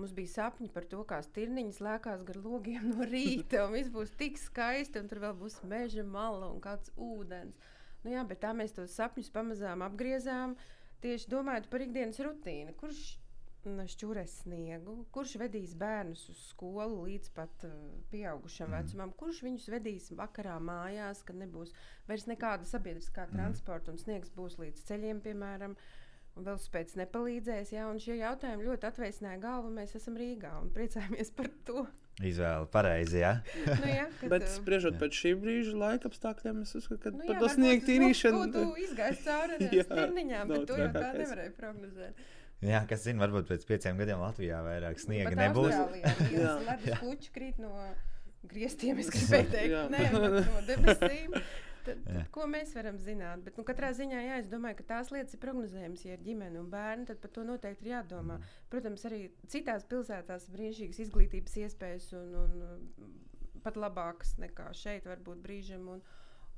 [0.02, 4.10] Mums bija sapņi par to, kā stirniņas lēkās gar logiem no rīta, un viss būs
[4.18, 7.54] tik skaisti, un tur vēl būs meža mala un kāds ūdens.
[8.02, 10.56] Nu, jā, bet tā mēs tos sapņus pamazām apgriezām,
[11.04, 12.74] tieši domājot par ikdienas rutīnu.
[12.80, 13.04] Kurš
[13.62, 17.74] šķūrēs sniegu, kurš vedīs bērnus uz skolu līdz pat uh,
[18.10, 18.74] pieaugušam mm.
[18.74, 21.70] vecumam, kurš viņus vedīs vakarā mājās, kad nebūs
[22.08, 23.36] vairs nekāda sabiedriskā mm.
[23.36, 25.78] transporta un sniegs būs līdz ceļiem, piemēram.
[25.78, 26.01] Un
[26.36, 29.72] vēl spēc nepalīdzēs, jā, un šie jautājumi ļoti atveicināja galvu.
[29.74, 31.86] Mēs esam Rīgā un priecājamies par to.
[32.20, 33.32] Izvēle pareizi, jā.
[33.80, 37.40] nu, jā kad, Bet spriežot pēc šī brīža laika apstākļiem, es uzskatu, ka nu, par
[37.40, 38.44] to sniegt tīrīšanu.
[38.52, 42.24] Tu izgāji cauri ar stirniņām, bet to jau tā nevarēja prognozēt.
[42.62, 45.72] Jā, kas zina, varbūt pēc pieciem gadiem Latvijā vairāk sniega Bet nebūs.
[46.30, 47.72] Jā, ledus puķi krīt no
[48.46, 50.04] griestiem, es gribēju teikt, ne,
[50.46, 51.34] no debesīm.
[51.86, 53.42] Tad, tad, ko mēs varam zināt?
[53.46, 56.06] Bet, nu, katrā ziņā, jā, es domāju, ka tās lietas ir prognozējamas.
[56.06, 58.38] Ja ir ģimene un bērni, tad par to noteikti ir jādomā.
[58.38, 58.56] Mm.
[58.72, 63.14] Protams, arī citās pilsētās ir brīnišķīgas izglītības iespējas un, un
[63.64, 65.88] pat labākas nekā šeit, varbūt brīžam.
[65.96, 66.04] Un,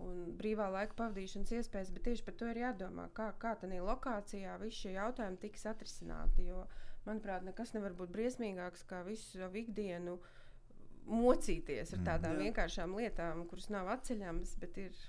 [0.03, 4.57] un brīvā laika pavadīšanas iespējas, bet tieši par to ir jādomā, kā, kā tādā lokācijā
[4.63, 6.49] visi šie jautājumi tiks atrisināti.
[6.49, 6.65] Jo,
[7.07, 10.19] manuprāt, nekas nevar būt briesmīgāks kā visu savu ikdienu
[11.05, 12.07] mocīties ar mm.
[12.09, 15.03] tādām mm, vienkāršām lietām, kuras nav atceļamas, bet ir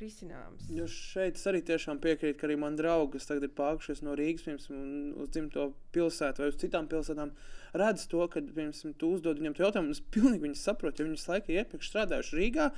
[0.00, 0.68] risināmas.
[0.72, 4.14] Jo šeit es arī tiešām piekrītu, ka arī man draugi, kas tagad ir pārkušies no
[4.18, 7.32] Rīgas piemēram, uz dzimto pilsētu vai uz citām pilsētām,
[7.82, 11.54] redz to, ka piemēram, tu uzdod viņiem jautājumu, un es pilnīgi saprotu, jo viņi laiku
[11.56, 12.70] iepriekš strādājuši Rīgā.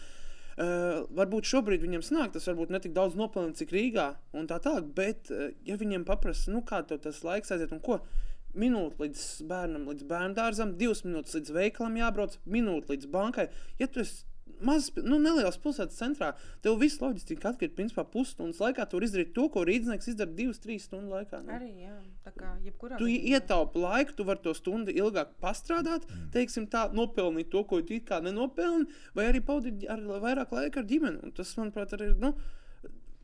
[0.61, 4.59] Uh, varbūt šobrīd viņam snāk, tas varbūt ne tik daudz nopelnīt, cik Rīgā un tā
[4.61, 8.01] tālāk, bet, uh, ja viņiem paprasta, nu, kā tev tas laiks aiziet un ko,
[8.59, 13.47] minūte līdz bērnam, līdz bērnu dārzam, divas minūtes līdz veikalam jābrauc, minūte līdz bankai.
[13.81, 14.27] Ja tu esi
[14.67, 16.31] mazs, nu, neliels pilsētas centrā,
[16.65, 18.87] tev viss loģiski atkrīt, principā, pusstundas laikā.
[18.87, 21.43] Tu vari izdarīt to, ko rīznieks izdara divas, trīs stundu laikā.
[21.45, 21.55] Nu.
[21.57, 21.97] Arī, jā,
[22.27, 23.01] tā kā jebkurā.
[23.01, 26.31] Tu ietaupi laiku, tu vari to stundu ilgāk pastrādāt, mm.
[26.37, 30.83] teiksim, tā, nopelnīt to, ko tu it kā nenopelni, vai arī pavadīt ar vairāk laika
[30.83, 31.23] ar ģimeni.
[31.27, 32.19] Un tas, manuprāt, arī ir.
[32.21, 32.35] Nu,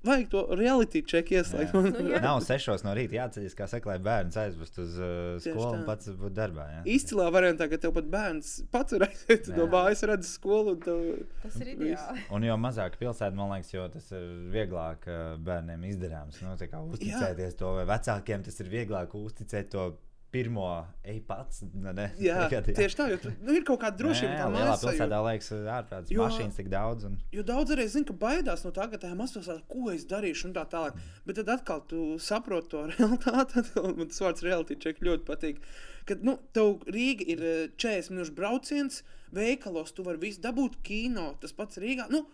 [0.05, 1.75] vajag to reality check ieslēgt.
[1.75, 1.83] Jā.
[1.87, 2.21] Nu, jā.
[2.25, 5.11] Nav sešos no rīta jāceļas, kā saka, lai bērns aizvestu uz uh,
[5.43, 6.67] skolu un pats būtu darbā.
[6.75, 6.83] Jā.
[6.97, 10.77] Izcilā variantā, ka tev pat bērns pats var aiziet no mājas, redz skolu.
[10.83, 11.03] Tev...
[11.43, 12.27] Tas ir ideāli.
[12.37, 16.41] Un jo mazāk pilsēta, man liekas, jo tas ir vieglāk uh, bērniem izdarāms.
[16.45, 17.59] Nu, uzticēties jā.
[17.63, 19.91] to, vai vecākiem tas ir vieglāk uzticēt to
[20.37, 20.66] pirmo
[21.07, 21.62] ej pats.
[21.72, 24.35] Nu, ne, jā, tagad, jā, tieši tā, jo tu, nu, ir kaut kāda drošība.
[24.37, 27.09] Jā, lielā pilsētā jo, liekas, ārprāts, mašīnas tik daudz.
[27.09, 27.18] Un...
[27.35, 30.57] Jo daudz arī zina, ka baidās no tā, ka tajā mazpilsētā, ko es darīšu un
[30.57, 30.96] tā tālāk.
[30.96, 31.18] Mm.
[31.29, 35.62] Bet tad atkal tu saproti to realitāti, atkal, man tas vārds reality check ļoti patīk.
[36.07, 39.01] Kad, nu, tev Rīga ir 40 eh, minūšu brauciens,
[39.35, 42.07] veikalos tu vari visu dabūt, kino, tas pats Rīgā.
[42.12, 42.27] Nu,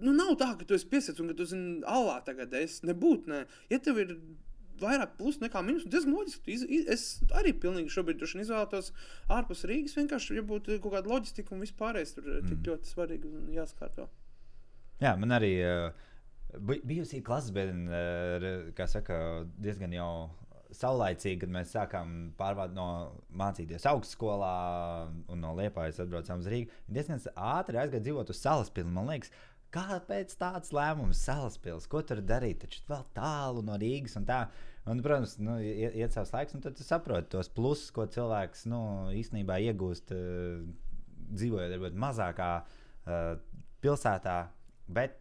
[0.00, 3.32] nu, nav tā, ka tu esi piesaists un ka tu zini, alā tagad es nebūtu.
[3.34, 3.42] Ne.
[3.72, 4.14] Ja tev ir
[4.82, 5.86] vairāk plus nekā minus.
[5.90, 6.58] Diezgan loģiski.
[6.90, 7.06] Es
[7.38, 8.92] arī pilnīgi šobrīd izvēlētos
[9.32, 9.96] ārpus Rīgas.
[9.98, 12.50] Vienkārši, ja būtu kaut kāda loģistika un vispārējais, tur mm.
[12.50, 14.08] tik ļoti svarīgi un jāskārto.
[15.00, 16.10] Jā, man arī uh,
[16.68, 19.20] bijusi klases biedrene, uh, kā saka,
[19.60, 20.12] diezgan jau
[20.76, 22.86] saulaicīgi, kad mēs sākām pārvākt no
[23.36, 24.54] mācīties augstskolā
[25.30, 26.82] un no Liepājas atbraucām uz Rīgā.
[26.90, 28.92] Diezgan ātri aizgāja dzīvot uz salas pilnu.
[28.94, 29.32] Man liekas,
[29.74, 31.88] kāpēc tāds lēmums salaspils?
[31.90, 32.64] Ko tur darīt?
[32.64, 34.44] Taču vēl tālu no Rīgas un tā.
[34.90, 38.80] Un, protams, nu, iet, savs laiks, un tad tu saproti tos plusus, ko cilvēks nu,
[39.14, 40.64] īstenībā iegūst uh,
[41.30, 43.34] dzīvojot varbūt mazākā uh,
[43.84, 44.38] pilsētā,
[44.90, 45.20] bet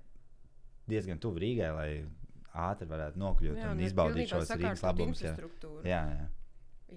[0.90, 1.90] diezgan tuvu Rīgai, lai
[2.70, 5.22] ātri varētu nokļūt jā, un izbaudīt šos Rīgas labumus.
[5.22, 5.36] Jā,
[5.86, 6.28] jā, jā.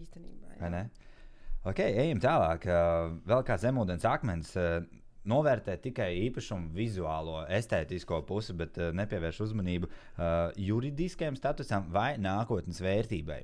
[0.01, 0.57] Īstenībā.
[0.57, 0.85] Jā.
[1.69, 2.65] Ok, ejam tālāk.
[2.67, 4.57] Uh, vēl kā zemūdens akmens.
[4.59, 4.81] Uh,
[5.29, 12.83] novērtē tikai īpašumu vizuālo, estētisko pusi, bet uh, nepievērš uzmanību uh, juridiskajam statusam vai nākotnes
[12.83, 13.43] vērtībai.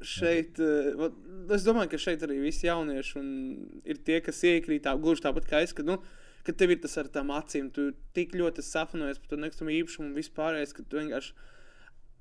[0.00, 1.10] Šeit, uh,
[1.52, 3.22] es domāju, ka šeit arī visi jaunieši
[3.84, 5.76] ir tie, kas iekrīt tā, gluži tāpat kā es.
[5.76, 6.00] Ka, nu,
[6.40, 10.06] Kad tev ir tas ar tām acīm, tu tik ļoti sapņojies par to nekustamo īpašumu
[10.08, 11.34] un vispārējais, ka tu vienkārši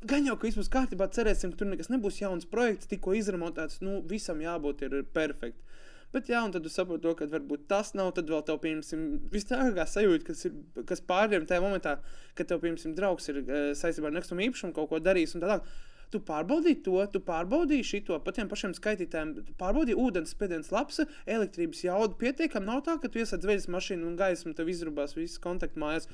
[0.08, 3.82] Gan jau, ka viss būs kārtībā, cerēsim, ka tur nekas nebūs jauns projekts, tikko izremontēts.
[3.84, 5.60] Nu, visam jābūt ir perfekti.
[6.10, 8.10] Bet, jā, un tad tu saproti to, ka varbūt tas nav.
[8.18, 10.56] Tad vēl tev, piemēram, vistāgākā sajūta, kas, ir,
[10.90, 12.00] kas pārdiem tajā momentā,
[12.38, 15.52] kad tev, piemēram, draugs ir uh, saistībā ar nekustamo īpašumu kaut ko darījis un tā
[15.52, 15.70] tālāk.
[16.10, 20.98] Tu pārbaudīji to, tu pārbaudīji šo pa tiem pašiem skaitītājiem, pārbaudīji ūdens spiediens, labs,
[21.30, 22.66] elektrības jauda pietiekami.
[22.66, 26.10] Nav tā, ka tu iesaistīji zvejas mašīnu un gaismu, tev izrubās visas kontaktu mājas.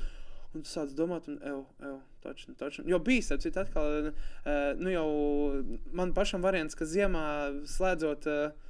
[0.52, 2.86] Un tu sāc domāt, un evo, evo, točni, točni.
[2.92, 5.08] Jo bija ka atkal, uh, nu jau
[5.96, 7.26] man pašam variants, ka ziemā
[7.72, 8.65] slēdzot uh,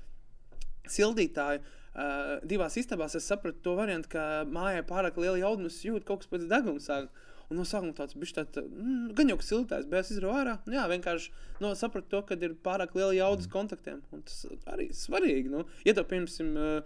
[0.92, 6.24] sildītāju, uh, divās istabās es sapratu to variantu, ka mājā pārāk liela jaudums jūt kaut
[6.24, 7.10] kas pēc deguna sāk.
[7.46, 10.56] Un no sākuma tāds bija tāds, mm, gan jau siltais, bet es izrauju ārā.
[10.72, 11.30] Jā, vienkārši
[11.62, 14.00] no, sapratu to, ka ir pārāk liela jaudas kontaktiem.
[14.16, 15.52] Un tas arī ir svarīgi.
[15.54, 16.82] Nu, ja tev, piemēram,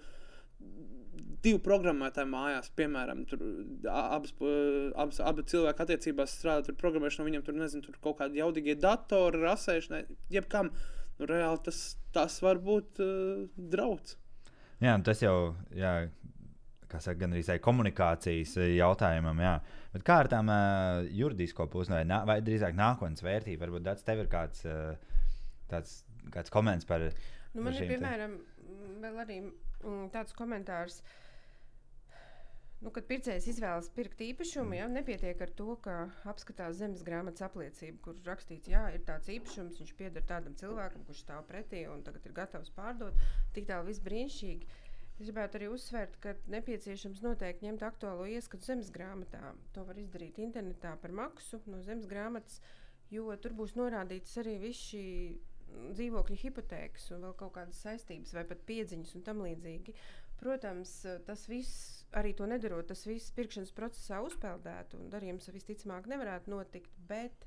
[1.43, 3.43] divu programmētāju mājās, piemēram, tur
[3.87, 4.33] abas,
[4.99, 9.39] abas, abi cilvēki attiecībās strādā ar programmēšanu, viņam tur, nezinu, tur kaut kādi jaudīgie datori,
[9.45, 10.73] rasēšanai, jebkam.
[11.19, 11.79] Nu, reāli tas,
[12.15, 14.15] tas var būt uh, draudz.
[14.79, 15.93] Jā, tas jau jā,
[16.89, 19.41] saka, gan arī komunikācijas jautājumam.
[19.43, 19.55] Jā.
[19.93, 23.61] Bet kā ar tām uh, juridisko pusi, vai, vai drīzāk nākotnes vērtību?
[23.65, 25.25] Varbūt tāds tev ir kāds, uh,
[25.71, 25.99] tāds,
[26.33, 27.09] kāds komentārs par.
[27.53, 29.01] Nu, man ir piemēram te...
[29.03, 31.01] vēl arī mm, tāds komentārs.
[31.01, 31.28] Uh,
[32.79, 35.95] Nu, kad pircējs izvēlas pirkt īpašumu, ja, nepietiek ar to, ka
[36.31, 41.25] apskatās zemes grāmatas apliecību, kur rakstīts, ka ir tāds īpašums, viņš pieder tādam cilvēkam, kurš
[41.25, 43.19] stāv pretī un tagad ir gatavs pārdot.
[43.57, 44.71] Tik tālu viss brīnišķīgi.
[45.19, 49.51] Es gribētu arī uzsvērt, ka nepieciešams noteikti ņemt aktuālo ieskatu zemes grāmatā.
[49.75, 52.61] To var izdarīt internetā par maksu no zemes grāmatas,
[53.11, 55.05] jo tur būs norādīts arī viss šī
[55.99, 59.99] dzīvokļa hipotēkas un vēl kaut kādas saistības vai pat piedziņas un tam līdzīgi.
[60.39, 66.53] Protams, tas viss arī to nedarot, tas viss pirkšanas procesā uzpeldētu, un darījums visticamāk nevarētu
[66.53, 66.95] notikt.
[67.09, 67.45] Bet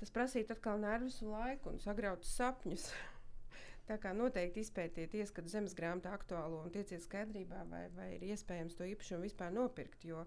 [0.00, 2.86] tas prasītu atkal nervus un laiku un sagrautus sapņus.
[3.90, 8.78] Tā kā noteikti izpētiet ieskatu zemes grāmatā aktuālo un tieciet skaidrībā, vai, vai ir iespējams
[8.78, 10.04] to īpašumu vispār nopirkt.
[10.06, 10.22] Jo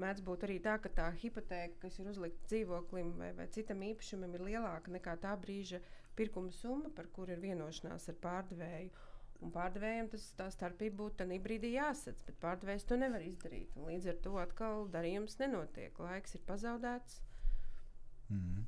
[0.00, 4.32] mēdz būt arī tā, ka tā hipoteka, kas ir uzlikta dzīvoklim vai, vai citam īpašumam,
[4.38, 5.82] ir lielāka nekā tā brīža
[6.16, 8.94] pirkuma summa, par kuru ir vienošanās ar pārdevēju.
[9.42, 13.72] Un pārdevējiem tas, tā starpība būtu tajā brīdī jāsadz, bet pārdevējs to nevar izdarīt.
[13.76, 15.98] Un līdz ar to atkal darījums nenotiek.
[15.98, 17.18] Laiks ir pazaudēts.
[18.30, 18.60] Mm.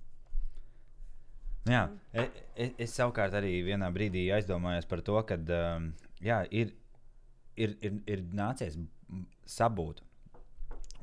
[1.70, 5.86] Jā, es, e, es savukārt arī vienā brīdī aizdomājos par to, ka um,
[6.20, 6.74] jā, ir,
[7.56, 8.76] ir, ir, ir nācies
[9.48, 10.02] sabūt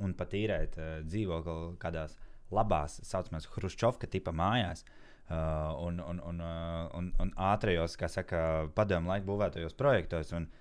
[0.03, 2.17] un pat īrēt uh, dzīvokli kādās
[2.53, 4.83] labās, tā saucamās, Hruščovka tipa mājās.
[4.83, 10.35] Uh, uh, un, un, un, uh, un, un ātrajos, kā saka, padomu laiku būvētajos projektos.
[10.37, 10.51] Un,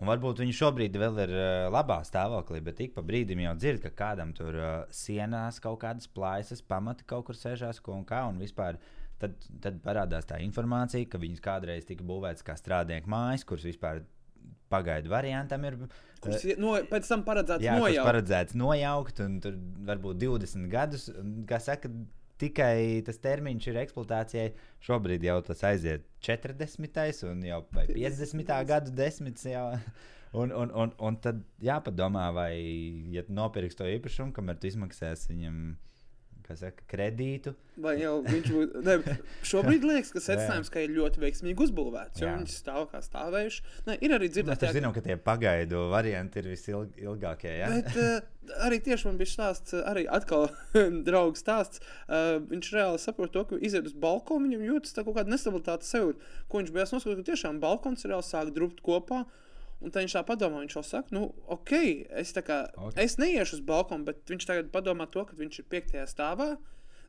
[0.00, 3.82] Un varbūt viņi šobrīd vēl ir uh, labā stāvoklī, bet ik pa brīdim jau dzird,
[3.84, 8.22] ka kādam tur uh, sienās kaut kādas plaisas, pamati kaut kur sēžās, ko un kā.
[8.30, 8.78] Un vispār
[9.20, 14.00] tad, tad parādās tā informācija, ka viņas kādreiz tika būvētas kā strādnieku mājas, kuras vispār
[14.72, 15.76] pagaidu variantam ir.
[16.24, 18.06] Kurš no, pēc tam paredzēts jā, nojaukt.
[18.06, 21.10] paredzēts nojaukt, un tur varbūt 20 gadus,
[21.48, 21.92] kā saka,
[22.40, 24.54] tikai tas termiņš ir eksploatācijai.
[24.86, 27.26] Šobrīd jau tas aiziet 40.
[27.30, 28.56] un jau 50.
[28.70, 29.46] gadu desmitis.
[29.52, 29.68] Jau.
[30.32, 32.52] Un, un, un, un tad jāpadomā, vai,
[33.10, 35.56] ja nopirks to īpašumu, kamēr tu izmaksāsi viņam
[36.58, 37.52] saka, kredītu.
[37.80, 38.80] Vai jau viņš būtu.
[38.86, 43.64] Ne, šobrīd liekas, ka secinājums, ka ir ļoti veiksmīgi uzbūvēts, jo viņi stāv kā stāvējuši.
[43.88, 44.70] Ne, ir arī dzirdēts, ka.
[44.70, 47.52] Mēs zinām, ka tie pagaidu varianti ir visilgākie.
[47.60, 47.68] Ja?
[47.72, 50.48] Bet, uh, arī tieši man bija stāsts, arī atkal
[51.08, 51.84] draugs stāsts.
[52.06, 56.16] Uh, viņš reāli saprot to, ka iziet uz balkonu, viņam jūtas kaut kāda nestabilitāte sev,
[56.48, 59.24] ko viņš bija noskaidrojis, ka tiešām balkons reāli sāk drupt kopā.
[59.80, 61.72] Un tad viņš tā padomā, viņš jau saka, nu, ok,
[62.20, 63.06] es, kā, okay.
[63.06, 66.50] es neiešu uz balkonu, bet viņš tagad padomā to, ka viņš ir piektajā stāvā.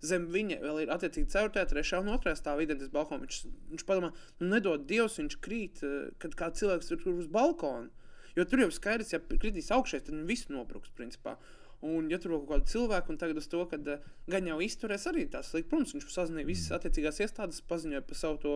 [0.02, 3.28] Zem viņa vēl ir attiecīgi 4, 3 un 2 stāvā identitātes balkonā.
[3.28, 3.42] Viņš,
[3.74, 7.92] viņš padomā, nu, nedod Dievs, viņš krīt, eh, kad kāds cilvēks ir tur uz balkona.
[8.38, 10.94] Jo tur jau skaidrs, ja kritīs augšā, tad viss nobruks.
[10.96, 11.36] Principā.
[11.82, 15.08] Un, ja tur kaut kāda cilvēka, un tagad uz to, ka uh, gan jau izturēs
[15.10, 16.78] arī tās slikti, protams, viņš sazināja visas mm.
[16.78, 18.54] attiecīgās iestādes, paziņoja par savu to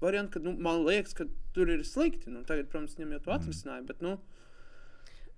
[0.00, 2.32] variantu, ka nu, man liekas, ka tur ir slikti.
[2.32, 3.38] Nu, tagad, protams, viņam jau to mm.
[3.38, 3.86] atrisināja.
[3.90, 4.18] Bet, nu,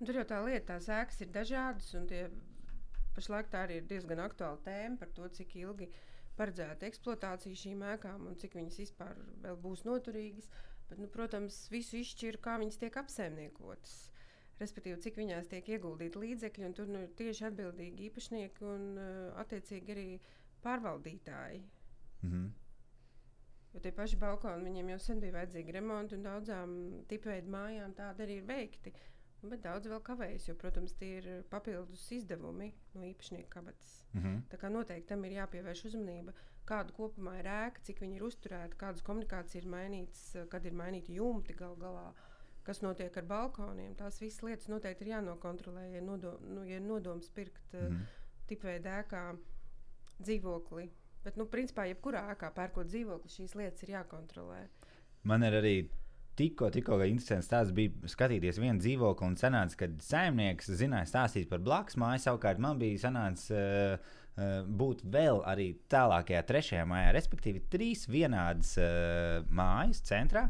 [0.03, 2.25] Tur jau tā lieta, tās ēkas ir dažādas, un tie
[3.15, 5.87] pašlaik tā arī ir diezgan aktuāla tēma par to, cik ilgi
[6.39, 10.49] paredzēta eksploatācija šīm ēkām un cik viņas vispār vēl būs noturīgas.
[10.89, 13.93] Bet, nu, protams, visu izšķir, kā viņas tiek apsaimniekotas.
[14.59, 19.07] Respektīvi, cik viņās tiek ieguldīti līdzekļi, un tur nu, ir tieši atbildīgi īpašnieki un uh,
[19.41, 20.07] attiecīgi arī
[20.65, 21.63] pārvaldītāji.
[22.23, 22.51] Mm -hmm.
[23.73, 26.75] Jo tie paši balkoni viņiem jau sen bija vajadzīgi remonti, un daudzām
[27.09, 28.93] tipveidu mājām tādi arī ir veikti.
[29.43, 33.95] Nu, bet daudz vēl kavējas, jo, protams, tie ir papildus izdevumi no īpašnieka kabatas.
[34.13, 34.41] Mm -hmm.
[34.51, 36.33] Tā kā noteikti tam ir jāpievērš uzmanība,
[36.65, 41.17] kāda kopumā ir ēka, cik viņi ir uzturēti, kādas komunikācijas ir mainītas, kad ir mainīti
[41.19, 42.13] jumti gal galā.
[42.63, 43.95] Kas notiek ar balkoniem?
[43.95, 45.89] Tās visas lietas noteikti ir jānokontrolē.
[45.91, 48.05] Ja, nodom, nu, ja ir nodoms pirkt mm -hmm.
[48.47, 49.37] tipveidā ēkā
[50.21, 50.89] dzīvokli,
[51.23, 54.63] Bet, nu, principā, jebkurā ēkā pērkot dzīvokli, šīs lietas ir jākontrolē.
[55.29, 55.75] Man ir arī
[56.39, 61.63] tikko, tikko interesants stāsts bija skatīties vienu dzīvokli un sanāca, ka saimnieks zināja stāstīt par
[61.63, 62.23] blakus māju.
[62.25, 63.95] Savukārt man bija sanācis uh,
[64.35, 70.49] uh, būt vēl arī tālākajā trešajā mājā, respektīvi trīs vienādas uh, mājas centrā.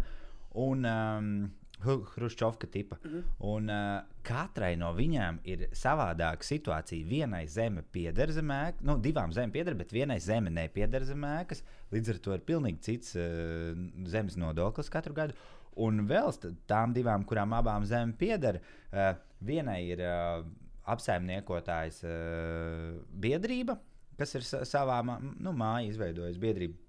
[0.63, 1.35] Un, um,
[1.83, 2.95] Hruščovka tipa.
[3.03, 3.23] Mm -hmm.
[3.39, 7.07] Un uh, katrai no viņām ir savādāka situācija.
[7.07, 11.63] Vienai zeme pieder zemē, nu, divām zemēm pieder, bet vienai zeme nepieder zemēkas.
[11.93, 13.73] Līdz ar to ir pilnīgi cits uh,
[14.09, 15.37] zemes nodoklis katru gadu.
[15.83, 16.29] Un vēl
[16.69, 20.45] tām divām, kurām abām zemēm pieder, uh, vienai ir uh,
[20.93, 23.77] apsaimniekotājs uh, biedrība,
[24.19, 26.79] kas ir savā nu, mājā izveidojusi biedrību.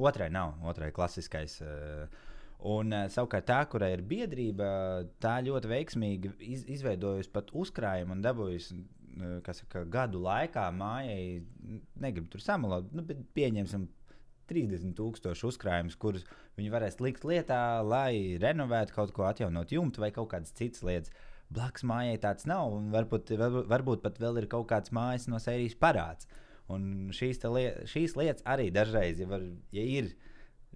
[0.00, 1.60] Otrai nav, otrai klasiskais.
[1.60, 2.28] Uh,
[2.60, 4.66] Un, uh, savukārt, tā, kurai ir biedrība,
[5.22, 11.40] tā ļoti veiksmīgi iz, izveidojusi pat uzkrājumu un dabūjusi uh, saka, gadu laikā mājai,
[12.02, 13.88] negribu tur samalot, nu, bet pieņemsim
[14.50, 16.26] 30,000 uzkrājumus, kurus
[16.58, 21.14] viņi varēs likt lietā, lai renovētu kaut ko, atjaunot jumtu vai kaut kādas citas lietas.
[21.50, 23.32] Blakus mājai tāds nav, un varbūt,
[23.70, 26.28] varbūt pat vēl ir kaut kāds mājas no sērijas parāds.
[26.70, 29.42] Un šīs, liet, šīs lietas arī dažreiz, ja, var,
[29.74, 30.29] ja ir ielikās,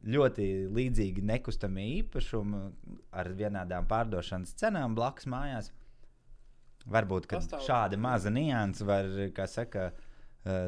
[0.05, 2.61] ļoti līdzīgi nekustamie īpašumi
[3.17, 5.71] ar vienādām pārdošanas cenām blakus mājās.
[6.85, 7.31] Varbūt
[7.65, 10.15] šāda maza nianses var, kā saka, uh,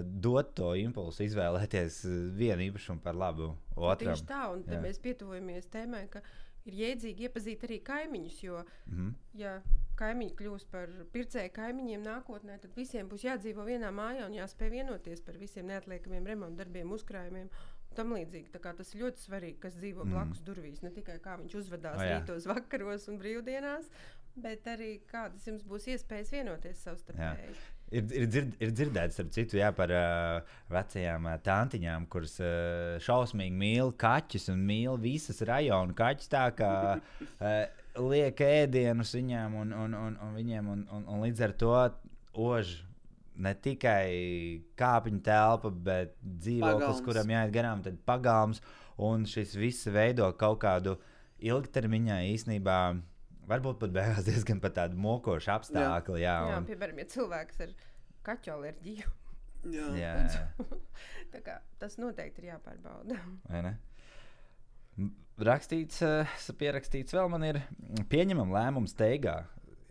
[0.03, 2.01] dot to impulsu izvēlēties
[2.39, 4.15] vienu īpašumu par labu otram.
[4.15, 6.25] Tieši tā, un tad mēs pietuvojamies tēmai, ka
[6.67, 9.13] ir jēdzīgi iepazīt arī kaimiņus, jo, mm -hmm.
[9.43, 9.59] ja
[10.01, 15.21] kaimiņi kļūs par pircēju kaimiņiem nākotnē, tad visiem būs jādzīvo vienā mājā un jāspēj vienoties
[15.21, 17.49] par visiem neatliekamiem remontdarbiem, uzkrājumiem
[17.97, 18.53] tam līdzīgi.
[18.63, 20.15] Tas ir ļoti svarīgi, kas dzīvo mm.
[20.15, 20.83] blakus durvīs.
[20.85, 23.89] Ne tikai kā viņš uzvedās oh, rītos, vakaros un brīvdienās,
[24.43, 27.57] bet arī kādas jums būs iespējas vienoties savstarpēji.
[27.95, 32.97] Ir, ir, dzird, ir dzirdēts, starp citu, jā, par uh, vecajām uh, tantiņām, kuras uh,
[33.05, 36.33] šausmīgi mīl kaķus un mīl visas rajonu kaķus.
[36.33, 37.61] Tā kā uh,
[38.11, 41.77] liek ēdienus viņiem un, un, un, un, viņiem, un, un, un līdz ar to
[42.37, 42.75] ož
[43.43, 48.63] ne tikai kāpņu telpa, bet dzīvoklis, kuram jāiet garām, tad pagalms.
[49.03, 50.97] Un šis viss veido kaut kādu
[51.45, 52.79] ilgtermiņā īstenībā.
[53.47, 56.17] Varbūt pat beigās diezgan tādu mokošu apstākļu.
[56.19, 56.55] Jā, jā, un...
[56.55, 57.77] jā piemēram, ja cilvēks ir
[58.27, 59.13] kaķu alerģiju.
[59.73, 59.87] Jā.
[59.99, 60.15] jā.
[61.45, 63.19] kā, tas noteikti ir jāpārbauda.
[65.47, 67.61] Rakstīts, eh, pierakstīts vēl man ir
[68.13, 69.43] pieņemam lēmumu steigā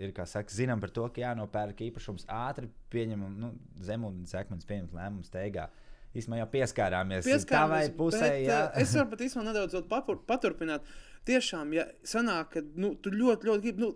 [0.01, 3.51] ir, saka, zinām par to, ka jānopērk īpašums ātri, pieņemam, nu,
[3.86, 5.69] zemūdens akmens pieņemt lēmumu steigā.
[6.15, 8.23] Īsumā jau pieskārāmies, pieskārāmies tā pusē.
[8.23, 8.60] Bet, jā.
[8.69, 10.88] Eh, es varu pat īstenībā nedaudz papur, paturpināt.
[11.27, 13.88] Tiešām, ja sanāk, ka nu, tu ļoti, ļoti gribi.
[13.88, 13.95] Nu,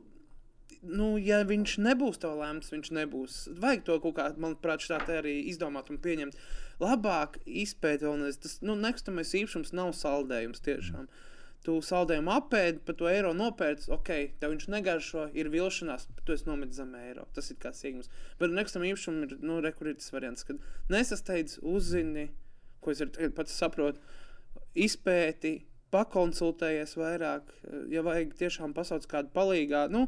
[0.79, 3.33] Nu, ja viņš nebūs tev lēmts, viņš nebūs.
[3.59, 6.37] Vajag to kaut kā, manuprāt, tā arī izdomāt un pieņemt.
[6.79, 11.09] Labāk izpētīt, vēl tas nu, nekustamais īpašums nav saldējums tiešām.
[11.09, 11.28] Mm
[11.65, 16.47] tu saldējumu apēdi, pa to eiro nopērci, ok, tev viņš negaršo, ir vilšanās, tu esi
[16.47, 17.25] nometis zem eiro.
[17.35, 18.07] Tas ir kā sīkums.
[18.39, 20.61] Bet nekustam īpašumam ir, nu, rekur ir tas variants, kad
[20.93, 22.29] nesasteidz, uzzini,
[22.79, 23.99] ko es arī pats saprotu,
[24.79, 25.57] izpēti,
[25.91, 27.51] pakonsultējies vairāk,
[27.91, 29.87] ja vajag tiešām pasauc kādu palīgā.
[29.91, 30.07] Nu,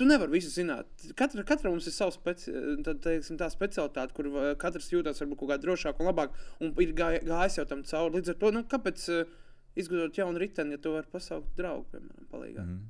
[0.00, 0.88] Tu nevari visu zināt.
[1.14, 2.50] Katra, katra mums ir sava speci
[2.82, 6.32] tad, teiksim, specialitāte, kur katrs jūtas varbūt kaut kā drošāk un labāk,
[6.64, 8.16] un ir gājis jau tam cauri.
[8.16, 9.34] Līdz ar to, nu, kāpēc uh,
[9.78, 12.66] izgudrot jaunu riteni, ja to var pasaukt draugu, piemēram, palīgā.
[12.66, 12.84] Mm.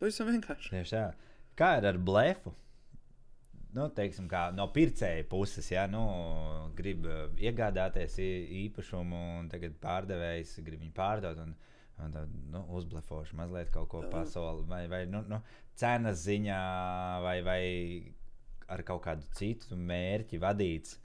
[0.00, 0.72] Pavisam vienkārši.
[0.74, 1.04] Tieši tā.
[1.56, 2.52] Kā ir ar blefu?
[3.76, 6.02] Nu, teiksim, no pircēja puses, ja nu,
[6.76, 8.16] grib uh, iegādāties
[8.64, 11.40] īpašumu, un tagad pārdevējs grib viņu pārdot.
[11.44, 11.52] Un,
[12.04, 15.40] un tad nu, uzblefošu mazliet kaut ko pasauli, vai, vai nu, nu,
[15.76, 16.60] cenas ziņā,
[17.24, 17.60] vai, vai
[18.72, 20.96] ar kaut kādu citu mērķi vadīts.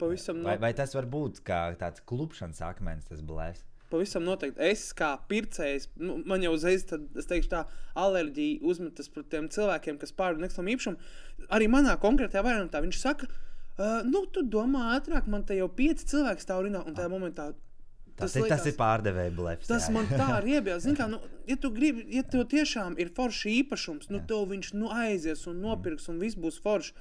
[0.00, 3.62] Pavisam vai, vai tas var būt kā tāds klupšanas akmens, tas blēs?
[3.94, 4.60] Pavisam noteikti.
[4.66, 7.64] Es kā pircējs, nu, man jau uzreiz teikšu, tā
[8.04, 11.10] alerģija uzmetas pret tiem cilvēkiem, kas pārdod nekustamo īpašumu.
[11.54, 16.10] Arī manā konkrētajā variantā viņš saka, uh, nu, tu domā ātrāk, man te jau pieci
[16.14, 17.52] cilvēki stāv rindā, un tajā momentā.
[18.14, 19.66] Tas, tas, ir, liekas, tas ir pārdevēja blefs.
[19.66, 19.94] Tas jā.
[19.96, 20.86] man tā ir iebilst.
[20.94, 21.18] Kā, nu,
[21.50, 25.58] ja tu gribi, ja tev tiešām ir foršs īpašums, nu, tev viņš nu, aizies un
[25.64, 26.94] nopirks, un viss būs foršs.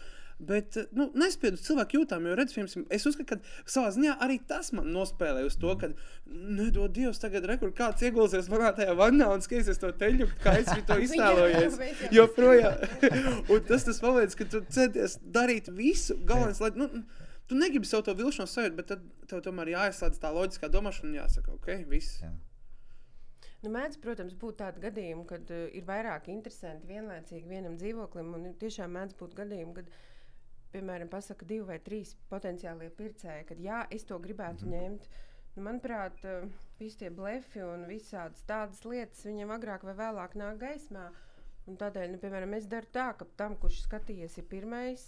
[0.47, 4.39] Bet eh, nu, nespēju cilvēku jūtām, jo redz, piemēram, es uzskatu, ka savā ziņā arī
[4.49, 5.91] tas man nospēlē uz to, ka,
[6.27, 10.72] nedod Dievs, tagad rekur kāds iegulsies manā tajā vannā un skatīsies to teļu, kā es
[10.88, 11.80] to iztēlojos.
[12.17, 12.88] joprojām.
[13.53, 16.89] un tas tas paveids, ka tu centies darīt visu, galvenais, lai, nu,
[17.49, 21.22] tu negribi sev to vilšanos sajūt, bet tad tev tomēr jāieslēdz tā loģiskā domāšana un
[21.22, 22.24] jāsaka, ok, viss.
[22.24, 22.34] Jā.
[23.63, 28.34] Nu, mēdz, protams, būt tādi gadījumi, kad uh, ir vairāk interesanti vienlaicīgi vienam dzīvoklim.
[28.36, 29.93] Un tiešām mēdz būt gadījumi, kad
[30.74, 34.82] piemēram, pasaka divi vai trīs potenciālie pircēji, ka jā, es to gribētu mm -hmm.
[34.82, 35.09] ņemt.
[35.55, 36.49] Nu, manuprāt, uh,
[36.80, 41.11] visi tie blefi un visādas tādas lietas viņam agrāk vai vēlāk nāk gaismā.
[41.69, 45.03] Un tādēļ, nu, piemēram, es daru tā, ka tam, kurš skatījies, ir pirmais,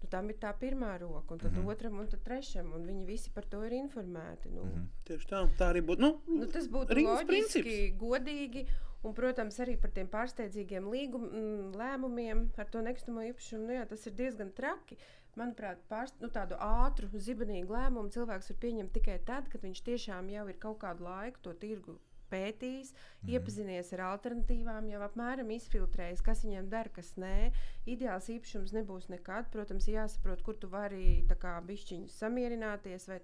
[0.00, 1.70] nu, tam ir tā pirmā roka, un tad mm -hmm.
[1.70, 4.48] otram, un tad trešam, un viņi visi par to ir informēti.
[4.50, 4.62] Nu.
[4.64, 4.86] Mm -hmm.
[5.04, 6.00] Tieši tā, tā arī būtu.
[6.00, 7.98] Nu, nu, tas būtu loģiski, princips.
[8.00, 8.66] godīgi.
[9.06, 13.68] Un, protams, arī par tiem pārsteidzīgiem līgum, mm, lēmumiem ar to nekustamo īpašumu.
[13.68, 14.98] Nu, jā, tas ir diezgan traki.
[15.38, 20.32] Manuprāt, pārst, nu, tādu ātru, zibenīgu lēmumu cilvēks var pieņemt tikai tad, kad viņš tiešām
[20.34, 21.94] jau ir kaut kādu laiku to tirgu
[22.28, 23.30] pētījis, mm.
[23.34, 27.50] iepazinies ar alternatīvām, jau apmēram izfiltrējis, kas viņam dara, kas nē.
[27.88, 29.48] Ideāls īpašums nebūs nekad.
[29.54, 31.22] Protams, jāsaprot, kur tu vari
[31.70, 33.20] bišķiņu samierināties vai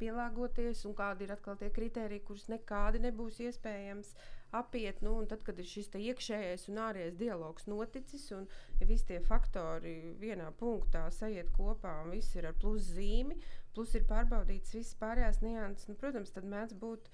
[0.00, 4.14] pielāgoties, un kādi ir atkal tie kriteriji, kurus nekādi nebūs iespējams
[4.52, 5.00] apiet.
[5.04, 8.46] Nu, tad, kad ir šis iekšējais un ārējais dialogs noticis, un
[8.80, 13.38] visi tie faktori vienā punktā sajiet kopā un viss ir ar pluszīmi,
[13.72, 17.08] plus ir pārbaudīts visas pārējās nianses, nu, protams, tad mēdz būt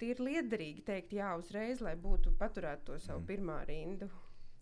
[0.00, 3.28] tīri liederīgi teikt jā uzreiz, lai būtu paturēt to savu mm.
[3.28, 4.08] pirmā rindu.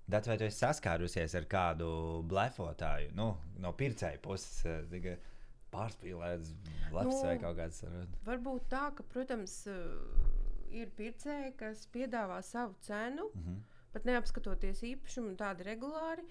[0.09, 1.89] Bet vai tu esi saskārusies ar kādu
[2.29, 4.63] blefotāju nu, no pircēja puses?
[4.89, 5.19] Tikai
[5.69, 6.55] pārspīlēts,
[6.95, 7.83] labs nu, vai kaut kāds.
[8.25, 9.61] Varbūt tā, ka, protams,
[10.71, 13.61] ir pircēji, kas piedāvā savu cenu, mm -hmm.
[13.93, 16.27] pat neapskatoties īpašumu, tādu regulāri.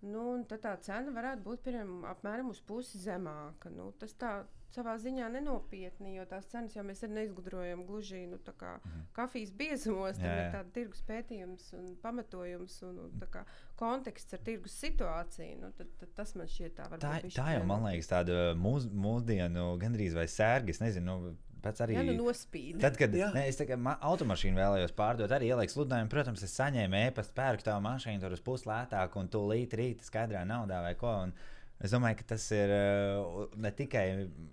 [0.00, 3.68] Nu, tad tā cena varētu būt piemēram, apmēram uz pusi zemāka.
[3.70, 8.38] Nu, tas tā savā ziņā nenopietni, jo tās cenas jau mēs arī neizgudrojam gluži nu,
[8.38, 9.02] mm.
[9.16, 10.20] kafijas biezumos.
[10.20, 13.44] Tam ir tāds tirgus pētījums un pamatojums un, un kā,
[13.80, 15.58] konteksts ar tirgus situāciju.
[15.64, 16.88] Nu, tad, tad tas man šķiet tā.
[17.02, 20.74] Tā, tā jau man liekas tāda mūs, mūsdienu gandrīz vai sērga.
[20.74, 21.96] Es nezinu, nu, pats arī.
[21.98, 22.80] Jā, nu nospīd.
[22.82, 23.30] Tad, kad jā.
[23.36, 23.78] ne, es kā
[24.10, 28.44] automašīnu vēlējos pārdot, arī ieliku sludinājumu, protams, es saņēmu e-pastu, pērku tā mašīnu tur uz
[28.44, 31.16] puslētāk un tu līdzi rīta skaidrā naudā vai ko.
[31.28, 31.34] Un,
[31.80, 34.02] Es domāju, ka tas ir uh, ne tikai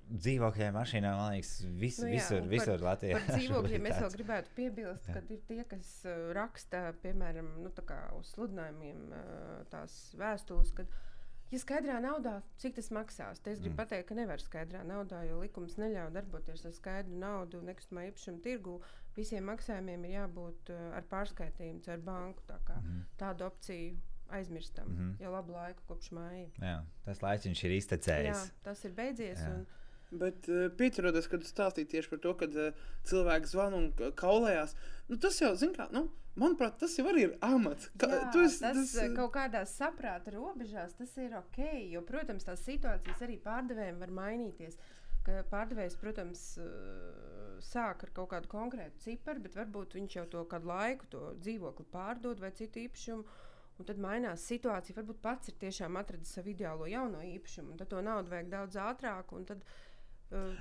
[0.08, 3.18] dzīvokļiem, mašīnām, man liekas, vis, nu jā, visur, par, visur Latvijā.
[3.18, 7.74] Par dzīvokļiem es vēl gribētu piebilst, ka ir tie, kas uh, raksta, piemēram, nu,
[8.16, 10.96] uz sludinājumiem uh, tās vēstules, kad
[11.52, 13.80] Ja skaidrā naudā, cik tas maksās, tad es gribu mm.
[13.80, 18.82] pateikt, ka nevar skaidrā naudā, jo likums neļauj darboties ar skaidru naudu nekustamā īpašuma tirgu.
[19.16, 22.44] Visiem maksājumiem ir jābūt uh, ar pārskaitījumu caur banku.
[22.50, 23.06] Tā kā, mm.
[23.22, 23.96] Tādu opciju
[24.36, 25.24] aizmirstam mm -hmm.
[25.24, 26.48] jau labu laiku kopš māja.
[26.60, 28.28] Jā, tas laiks ir iztecējis.
[28.28, 29.40] Jā, tas ir beidzies.
[29.40, 29.54] Jā.
[29.54, 29.66] Un,
[30.12, 34.78] Bet uh, pieturoties, kad stāstīja tieši par to, ka uh, cilvēki zvana un kaulējās,
[35.10, 36.06] nu, tas jau, zin kā, nu,
[36.38, 37.88] Manuprāt, tas jau ir amats.
[37.98, 41.58] Ka, Jā, esi, tas, tas eh, kaut kādās saprāta robežās tas ir ok.
[41.90, 44.78] Jo, protams, tās situācijas arī pārdevējiem var mainīties.
[45.50, 50.70] Pārdevējs, protams, eh, sāk ar kaut kādu konkrētu ciparu, bet varbūt viņš jau to kādu
[50.70, 53.26] laiku to dzīvokli pārdod vai citu īpašumu.
[53.78, 54.96] Un tad mainās situācija.
[54.98, 58.78] Varbūt pats ir tiešām atradis savu ideālo jauno īpašumu, un tad to naudu vajag daudz
[58.82, 59.34] ātrāk.
[59.50, 59.66] Tad,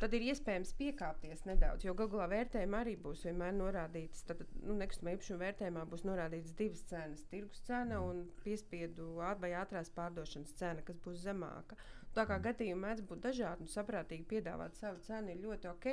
[0.00, 1.86] tad ir iespējams piekāpties nedaudz.
[1.86, 6.54] Jo galu galā vērtējumā arī būs vienmēr norādīts, tad nu, nekustamā īpašuma vērtējumā būs norādīts
[6.58, 11.78] divas cenas- tirgus cena un piespiedu vai ātrās pārdošanas cena, kas būs zemāka.
[12.16, 15.88] Tā kā gadījumi mēdz būt dažādi un saprātīgi piedāvāt savu cenu ir ļoti ok.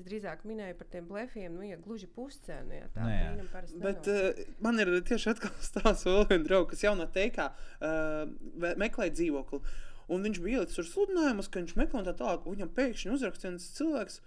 [0.00, 2.74] Es drīzāk minēju par tiem blefiem, nu, ja gluži puscenu.
[2.74, 3.06] Jā, tā
[3.36, 3.78] nu, parasti.
[3.84, 9.12] Bet uh, man ir tieši atkal stāsts vēl viena drauga, kas jaunā teikā uh, meklē
[9.14, 9.62] dzīvokli.
[10.10, 12.46] Un viņš bija ielicis ar sludinājumus, ka viņš meklē tā tālāk.
[12.48, 14.20] Viņam pēkšņi uzrakstīja viens cilvēks,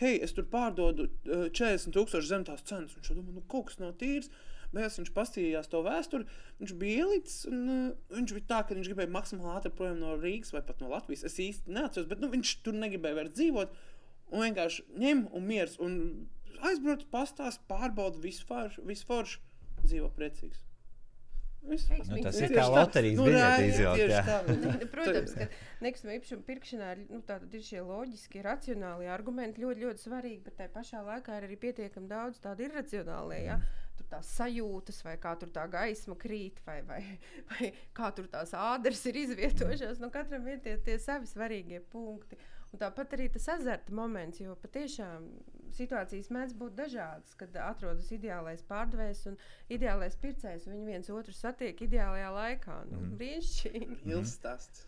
[0.00, 2.94] hei, es tur pārdodu uh, 40,000 zem tās cenas.
[2.94, 4.30] Viņš domā, nu kaut kas nav tīrs.
[4.74, 6.28] Beigās viņš paskatījās to vēsturi.
[6.60, 10.14] Viņš bija ielicis, un uh, viņš bija tā, ka viņš gribēja maksimāli ātri prom no
[10.18, 11.26] Rīgas vai pat no Latvijas.
[11.28, 13.74] Es īsti neatceros, bet nu, viņš tur negribēja vairs dzīvot.
[14.34, 15.78] Un vienkārši ņem un miers.
[15.82, 15.98] Un
[16.64, 19.42] aizbrauc, pastāst, pārbauda visu foršu, visu foršu,
[19.84, 20.62] dzīvo priecīgs.
[21.64, 24.88] Nu, tas ir kā loterijas nu, biļete.
[24.92, 25.46] Protams, ka
[25.84, 27.20] nekustamā īpašuma pirkšanā ir, nu,
[27.56, 32.10] ir šie loģiskie, racionālie argumenti ļoti, ļoti svarīgi, bet tajā pašā laikā ir arī pietiekami
[32.10, 33.40] daudz tādu irracionālie.
[33.46, 33.58] Ja?
[33.96, 37.00] Tur tās sajūtas, vai kā tur tā gaisma krīt, vai, vai,
[37.52, 40.02] vai kā tur tās ādres ir izvietojušās.
[40.02, 42.36] Nu, katram ir tie, tie savi svarīgie punkti.
[42.74, 45.28] Un tāpat arī tas azarta moments, jo patiešām
[45.76, 49.38] situācijas mēdz būt dažādas, kad atrodas ideālais pārdevējs un
[49.74, 50.68] ideālais pircējs.
[50.70, 52.80] Viņi viens otru satiek ideālajā laikā.
[52.90, 53.14] Nu, mm.
[53.20, 54.00] Brīnišķīgi.
[54.08, 54.86] Mīlestības stāsts.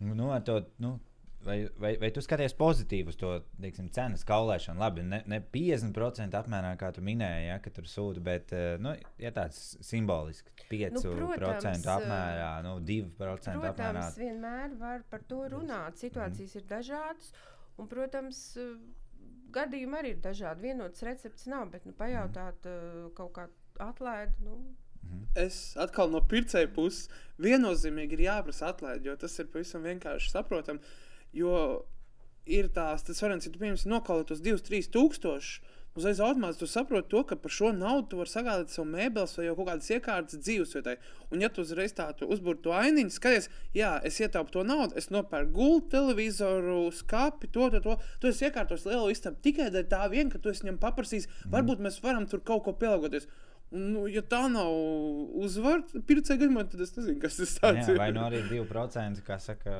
[0.00, 0.96] Nu, to, nu,
[1.44, 4.80] Vai, vai, vai tu skaties pozitīvi uz to teiksim, cenas kaulēšanu?
[4.82, 8.92] Labi, ne, ne 50% apmērā, kā tu minēji, ja, ka tur sūta, bet eh, nu,
[9.20, 13.72] ja tāds simboliski 5% nu, protams, apmērā, nu, 2% protams, apmērā.
[13.72, 15.96] Protams, vienmēr var par to runāt.
[16.02, 16.60] Situācijas mm.
[16.60, 17.32] ir dažādas,
[17.78, 18.42] un, protams,
[19.54, 20.68] gadījumi arī ir dažādi.
[20.68, 23.10] Vienots recepts nav, bet nu, pajautāt mm.
[23.18, 23.46] kaut kā
[23.80, 24.36] atlaidi.
[24.44, 24.58] Nu,
[25.38, 27.08] es atkal no pircēja puses
[27.42, 30.94] viennozīmīgi ir jāprasa atlaidi, jo tas ir pavisam vienkārši saprotami.
[31.36, 31.54] Jo
[32.50, 35.76] ir tās tas variants, ja tu piemēram nokaulē tos 2-3 tūkstošus.
[35.98, 39.48] Uzreiz automātiski tu saproti, to, ka par šo naudu tu vari sagādāt sev mēbeles vai
[39.48, 40.94] kaut kādas iekārtas dzīvesvietai.
[41.34, 45.10] Un, ja tu uzreiz tādu uzbūri to ainiņu, skaties, jā, es ietaupu to naudu, es
[45.10, 47.98] nopērku gultu, televizoru, skāpi, to, to, to.
[48.22, 51.82] Tu esi iekārtojis lielu istabu tikai dēļ tā, vien, ka tu esi viņam paprasījis, varbūt
[51.82, 53.26] mēs varam tur kaut ko pielāgoties.
[53.70, 54.66] Nu, ja tā nav
[55.38, 57.98] uzvara, pircēji gadījumā, tad es nezinu, kas tas tāds Jā, ir.
[58.02, 59.74] vai nu arī 2% kā saka,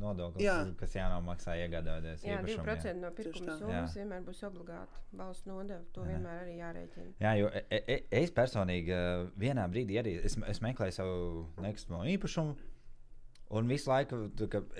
[0.00, 0.54] nodoklis, Jā.
[0.80, 2.24] kas jānomaksā iegādājoties.
[2.24, 4.00] Jā, īpašumu, 2% no Tieši pirkuma summas Jā.
[4.00, 5.82] vienmēr būs obligāti valsts nodeva.
[5.92, 6.14] To Jā.
[6.14, 7.12] vienmēr arī jārēķina.
[7.20, 9.00] Jā, jo e- e- e- es personīgi
[9.36, 12.56] vienā brīdī arī es, es meklēju savu nekustamo īpašumu.
[13.50, 14.22] Un visu laiku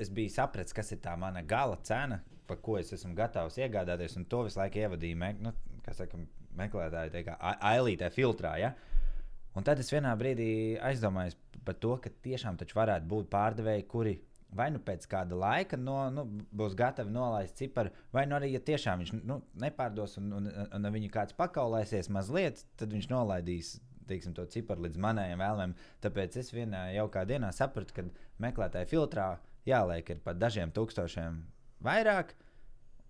[0.00, 4.16] es biju sapratis, kas ir tā mana gala cena, par ko es esmu gatavs iegādāties.
[4.16, 5.52] Un to visu laiku ievadīju nu,
[5.84, 6.16] kā saka,
[6.58, 8.56] meklētāju a- ailītē filtrā.
[8.60, 8.74] Ja?
[9.54, 14.18] Un tad es vienā brīdī aizdomājos par to, ka tiešām varētu būt pārdevēji, kuri
[14.54, 16.24] vai nu pēc kāda laika no, nu,
[16.54, 20.46] būs gatavi nolaist ciparu, vai nu arī, ja tiešām viņš nu, nepārdos un, un,
[20.78, 23.74] un, viņa kāds pakaulēsies mazliet, tad viņš nolaidīs
[24.08, 25.74] teiksim, to ciparu līdz manējiem vēlmēm.
[26.04, 28.04] Tāpēc es vienā jaukā dienā sapratu, ka
[28.44, 29.28] meklētāju filtrā
[29.68, 31.40] jāliek ir par dažiem tūkstošiem
[31.84, 32.34] vairāk.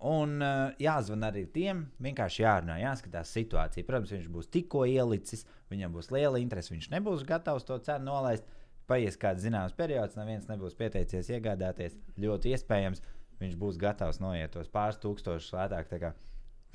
[0.04, 3.86] Un uh, jāzvan arī tiem, vienkārši jārunā, jāskatās situācija.
[3.88, 8.44] Protams, viņš būs tikko ielicis, viņam būs liela interese, viņš nebūs gatavs to cenu nolaist.
[8.84, 11.96] Paies kāds zināms periods, neviens nebūs pieteicies iegādāties.
[12.20, 13.00] Ļoti iespējams,
[13.40, 15.88] viņš būs gatavs noiet tos pāris tūkstošus lētāk.
[15.88, 16.12] Tā kā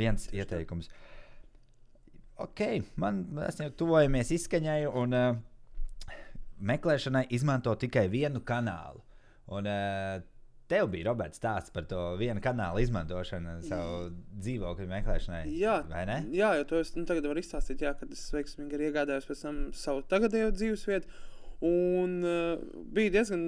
[0.01, 0.89] viens ieteikums.
[2.41, 2.63] Ok,
[2.97, 6.17] man mēs jau tuvojamies izskaņai, un uh,
[6.65, 9.05] meklēšanai izmanto tikai vienu kanālu.
[9.53, 10.17] Un, uh,
[10.69, 15.41] Tev bija Roberts stāsts par to vienu kanālu izmantošanu savu dzīvokļu meklēšanai.
[15.57, 16.19] Jā, vai ne?
[16.35, 19.43] jā, jo to es nu, tagad varu izstāstīt, jā, kad es veiksmīgi arī iegādājos pēc
[19.47, 21.09] tam savu tagadējo dzīvesvietu.
[21.65, 22.59] Un uh,
[22.95, 23.41] bija diezgan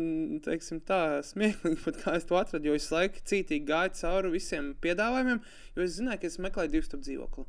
[0.43, 4.73] teiksim, tā, smieklīgi, pat kā es to atradu, jo es laiku cītīgi gāju cauri visiem
[4.83, 5.39] piedāvājumiem,
[5.77, 7.45] jo es zināju, ka es meklēju divu stūra dzīvokli.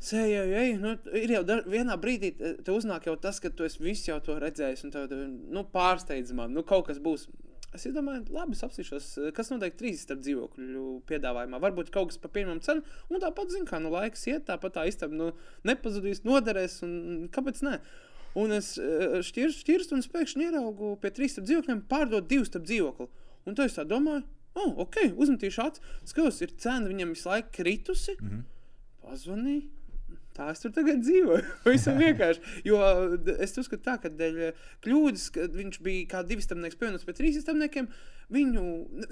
[0.00, 3.68] Sēju, ej, nu, ir jau dar, vienā brīdī, te te uznāk jau tas, ka tu
[3.68, 7.28] esi visu jau to redzējis, un tev nu, pārsteidz man, nu, kaut kas būs.
[7.70, 11.60] Es domāju, labi, es apsīšos, kas notiek trīs starp dzīvokļu piedāvājumā.
[11.62, 14.86] Varbūt kaut kas par pieņemamu cenu, un tāpat, zin, kā nu, laiks iet, tāpat tā
[14.90, 15.28] istaba nu,
[15.68, 17.78] nepazudīs, noderēs, un kāpēc ne?
[18.38, 22.50] Un es eh, šķirstu, šķirstu, un es pēkšņi ieraugu pie trīs starp dzīvokļiem, pārdot divus
[22.50, 23.08] starp dzīvokli.
[23.46, 24.26] Un to es tā domāju,
[24.58, 28.16] oh, ok, uzmetīšu acis, skatos, ir cena viņam visu laiku kritusi.
[28.18, 28.48] Mm -hmm.
[29.06, 29.68] Pazvanīju.
[30.40, 31.42] Tā es tur tagad dzīvoju.
[31.66, 32.54] Pavisam vienkārši.
[32.64, 32.78] Jo
[33.36, 37.14] es uzskatu, tā, ka dēļ eh, kļūdas, ka viņš bija kā divi stāvnieki pievienots pie
[37.18, 37.90] trīs stāvniekiem,
[38.30, 38.62] viņu,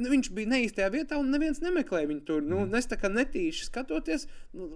[0.09, 2.43] viņš bija neīstajā vietā un neviens nemeklēja viņu tur.
[2.43, 2.75] Nu, mm.
[2.79, 4.69] Es tā kā netīši skatoties, nu,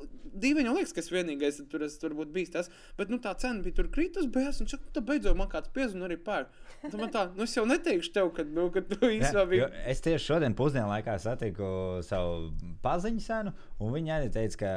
[0.43, 2.71] dīvaini jau liekas, ka es vienīgais tur esmu turbūt bijis tas.
[2.99, 6.09] Bet nu, tā cena bija tur kritus, beigās viņš saka, nu, beidzot man kāds piezvanīja
[6.11, 6.49] arī pār.
[6.83, 9.69] Un tad man tā, nu es jau neteikšu tev, ka, nu, ka tu īstenībā biji.
[9.87, 12.51] es tieši šodien pusdienlaikā satiku savu
[12.83, 14.71] paziņu senu, un viņa arī teica, ka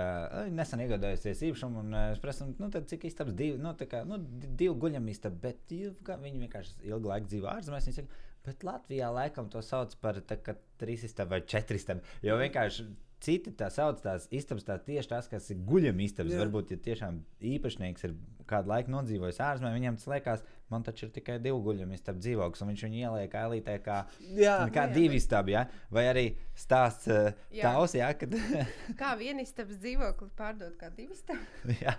[0.44, 1.80] "Ai, nesen iegādājusies īpašumu.
[1.80, 4.76] un, eh, Es prasu, nu, tad cik istabas divi, nu, tā kā, nu, di- divu
[4.80, 7.88] guļam istabu, bet viņi vienkārši ilgu laiku dzīvo ārzemēs.
[7.90, 8.08] Viņi saka,
[8.46, 12.06] bet Latvijā laikam to sauc par tā, kā trīs istabu vai četri istabu.
[12.26, 12.88] Jo vienkārši
[13.26, 16.36] citi tā sauc tās istabas, tā tieši tās, kas ir guļam istabas.
[16.36, 16.42] Jā.
[16.44, 17.22] Varbūt, ja tiešām
[17.56, 18.16] īpašnieks ir
[18.50, 20.44] kādu laiku nodzīvojis ārzemē, viņam tas liekas,
[20.74, 24.00] man taču ir tikai divi guļami istabu dzīvoklis, un viņš viņu ieliek ailītē kā
[24.38, 24.94] Jā, Kā jā.
[24.96, 25.66] divi stābi, ja?
[25.94, 26.26] vai arī
[26.58, 27.70] stāsts uh, Jā.
[27.72, 28.10] tavs, ja?
[28.18, 28.34] kad.
[29.02, 31.46] Kā viena istabas dzīvokli pārdot kā divu stāvu?
[31.84, 31.94] jā,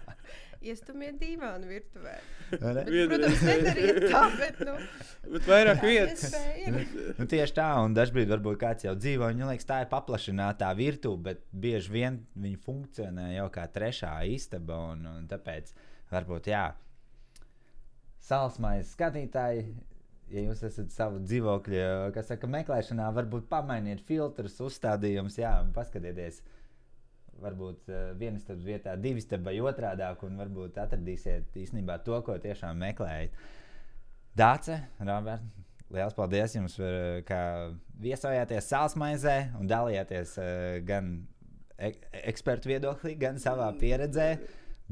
[0.66, 2.14] Iestumiet divānu virtuvē.
[2.62, 2.82] vai ne?
[2.82, 4.74] Bet, Vienu protams, nedariet tā, bet nu,
[5.36, 6.32] Bet vairāk vietas.
[7.20, 10.70] nu, tieši tā, un dažkārt varbūt kāds jau dzīvo, un viņam liekas, tā ir paplašināta
[10.78, 15.70] virtuve, bet bieži vien viņi funkcionē jau kā trešā istaba, un, un tāpēc
[16.12, 16.66] varbūt jā.
[18.26, 19.66] Salsmais skatītāji,
[20.34, 21.82] ja jūs esat savu dzīvokļu,
[22.14, 26.42] kas saka, meklēšanā, varbūt pamainiet filtrus, uzstādījumus, jā, paskatieties.
[27.36, 32.38] Varbūt uh, viena stāvā vietā, divi stāvā vai otrādi, un varbūt atradīsiet īstenībā to, ko
[32.40, 33.36] tiešām meklējat.
[34.36, 35.44] Dāce, Robert,
[35.92, 37.40] liels paldies jums, par, uh, ka
[38.00, 40.48] viesojāties Sālsmaizē un dalījāties uh,
[40.88, 41.18] gan
[41.76, 41.92] e
[42.24, 44.30] ekspertu viedoklī, gan savā pieredzē.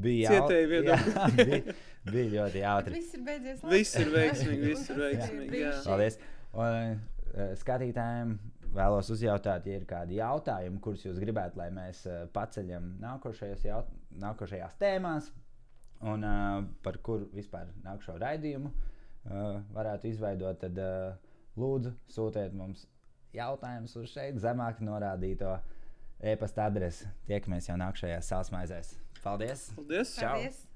[0.01, 1.13] Bija jau- Cietēji viedokļi.
[1.15, 1.75] Jā, bija,
[2.11, 2.93] bija ļoti Bet jautri.
[2.99, 3.61] Viss ir beidzies.
[3.63, 3.75] labi.
[3.77, 5.69] Viss ir veiksmīgi, viss ir veiksmīgi, jā.
[5.71, 5.85] brīnišķīgi.
[5.87, 6.17] Paldies.
[6.55, 6.99] Un,
[7.35, 8.33] uh, skatītājiem
[8.75, 12.89] vēlos uzjautāt, ja ir kādi jautājumi, kurus jūs gribētu, lai mēs uh, paceļam
[13.63, 13.93] jaut
[14.25, 15.29] nākošajās tēmās,
[16.03, 21.15] un uh, par kuru vispār nākamo raidījumu uh, varētu izveidot, tad uh,
[21.59, 22.83] lūdzu sūtiet mums
[23.35, 25.55] jautājumus uz šeit zemāk norādīto
[26.23, 27.07] e-pasta adresi.
[27.27, 28.93] Tiekamies jau nākamajās sālsmaizēs.
[29.25, 29.71] Paldies!
[29.75, 30.15] Paldies!
[30.15, 30.35] Čau.
[30.35, 30.67] Paldies!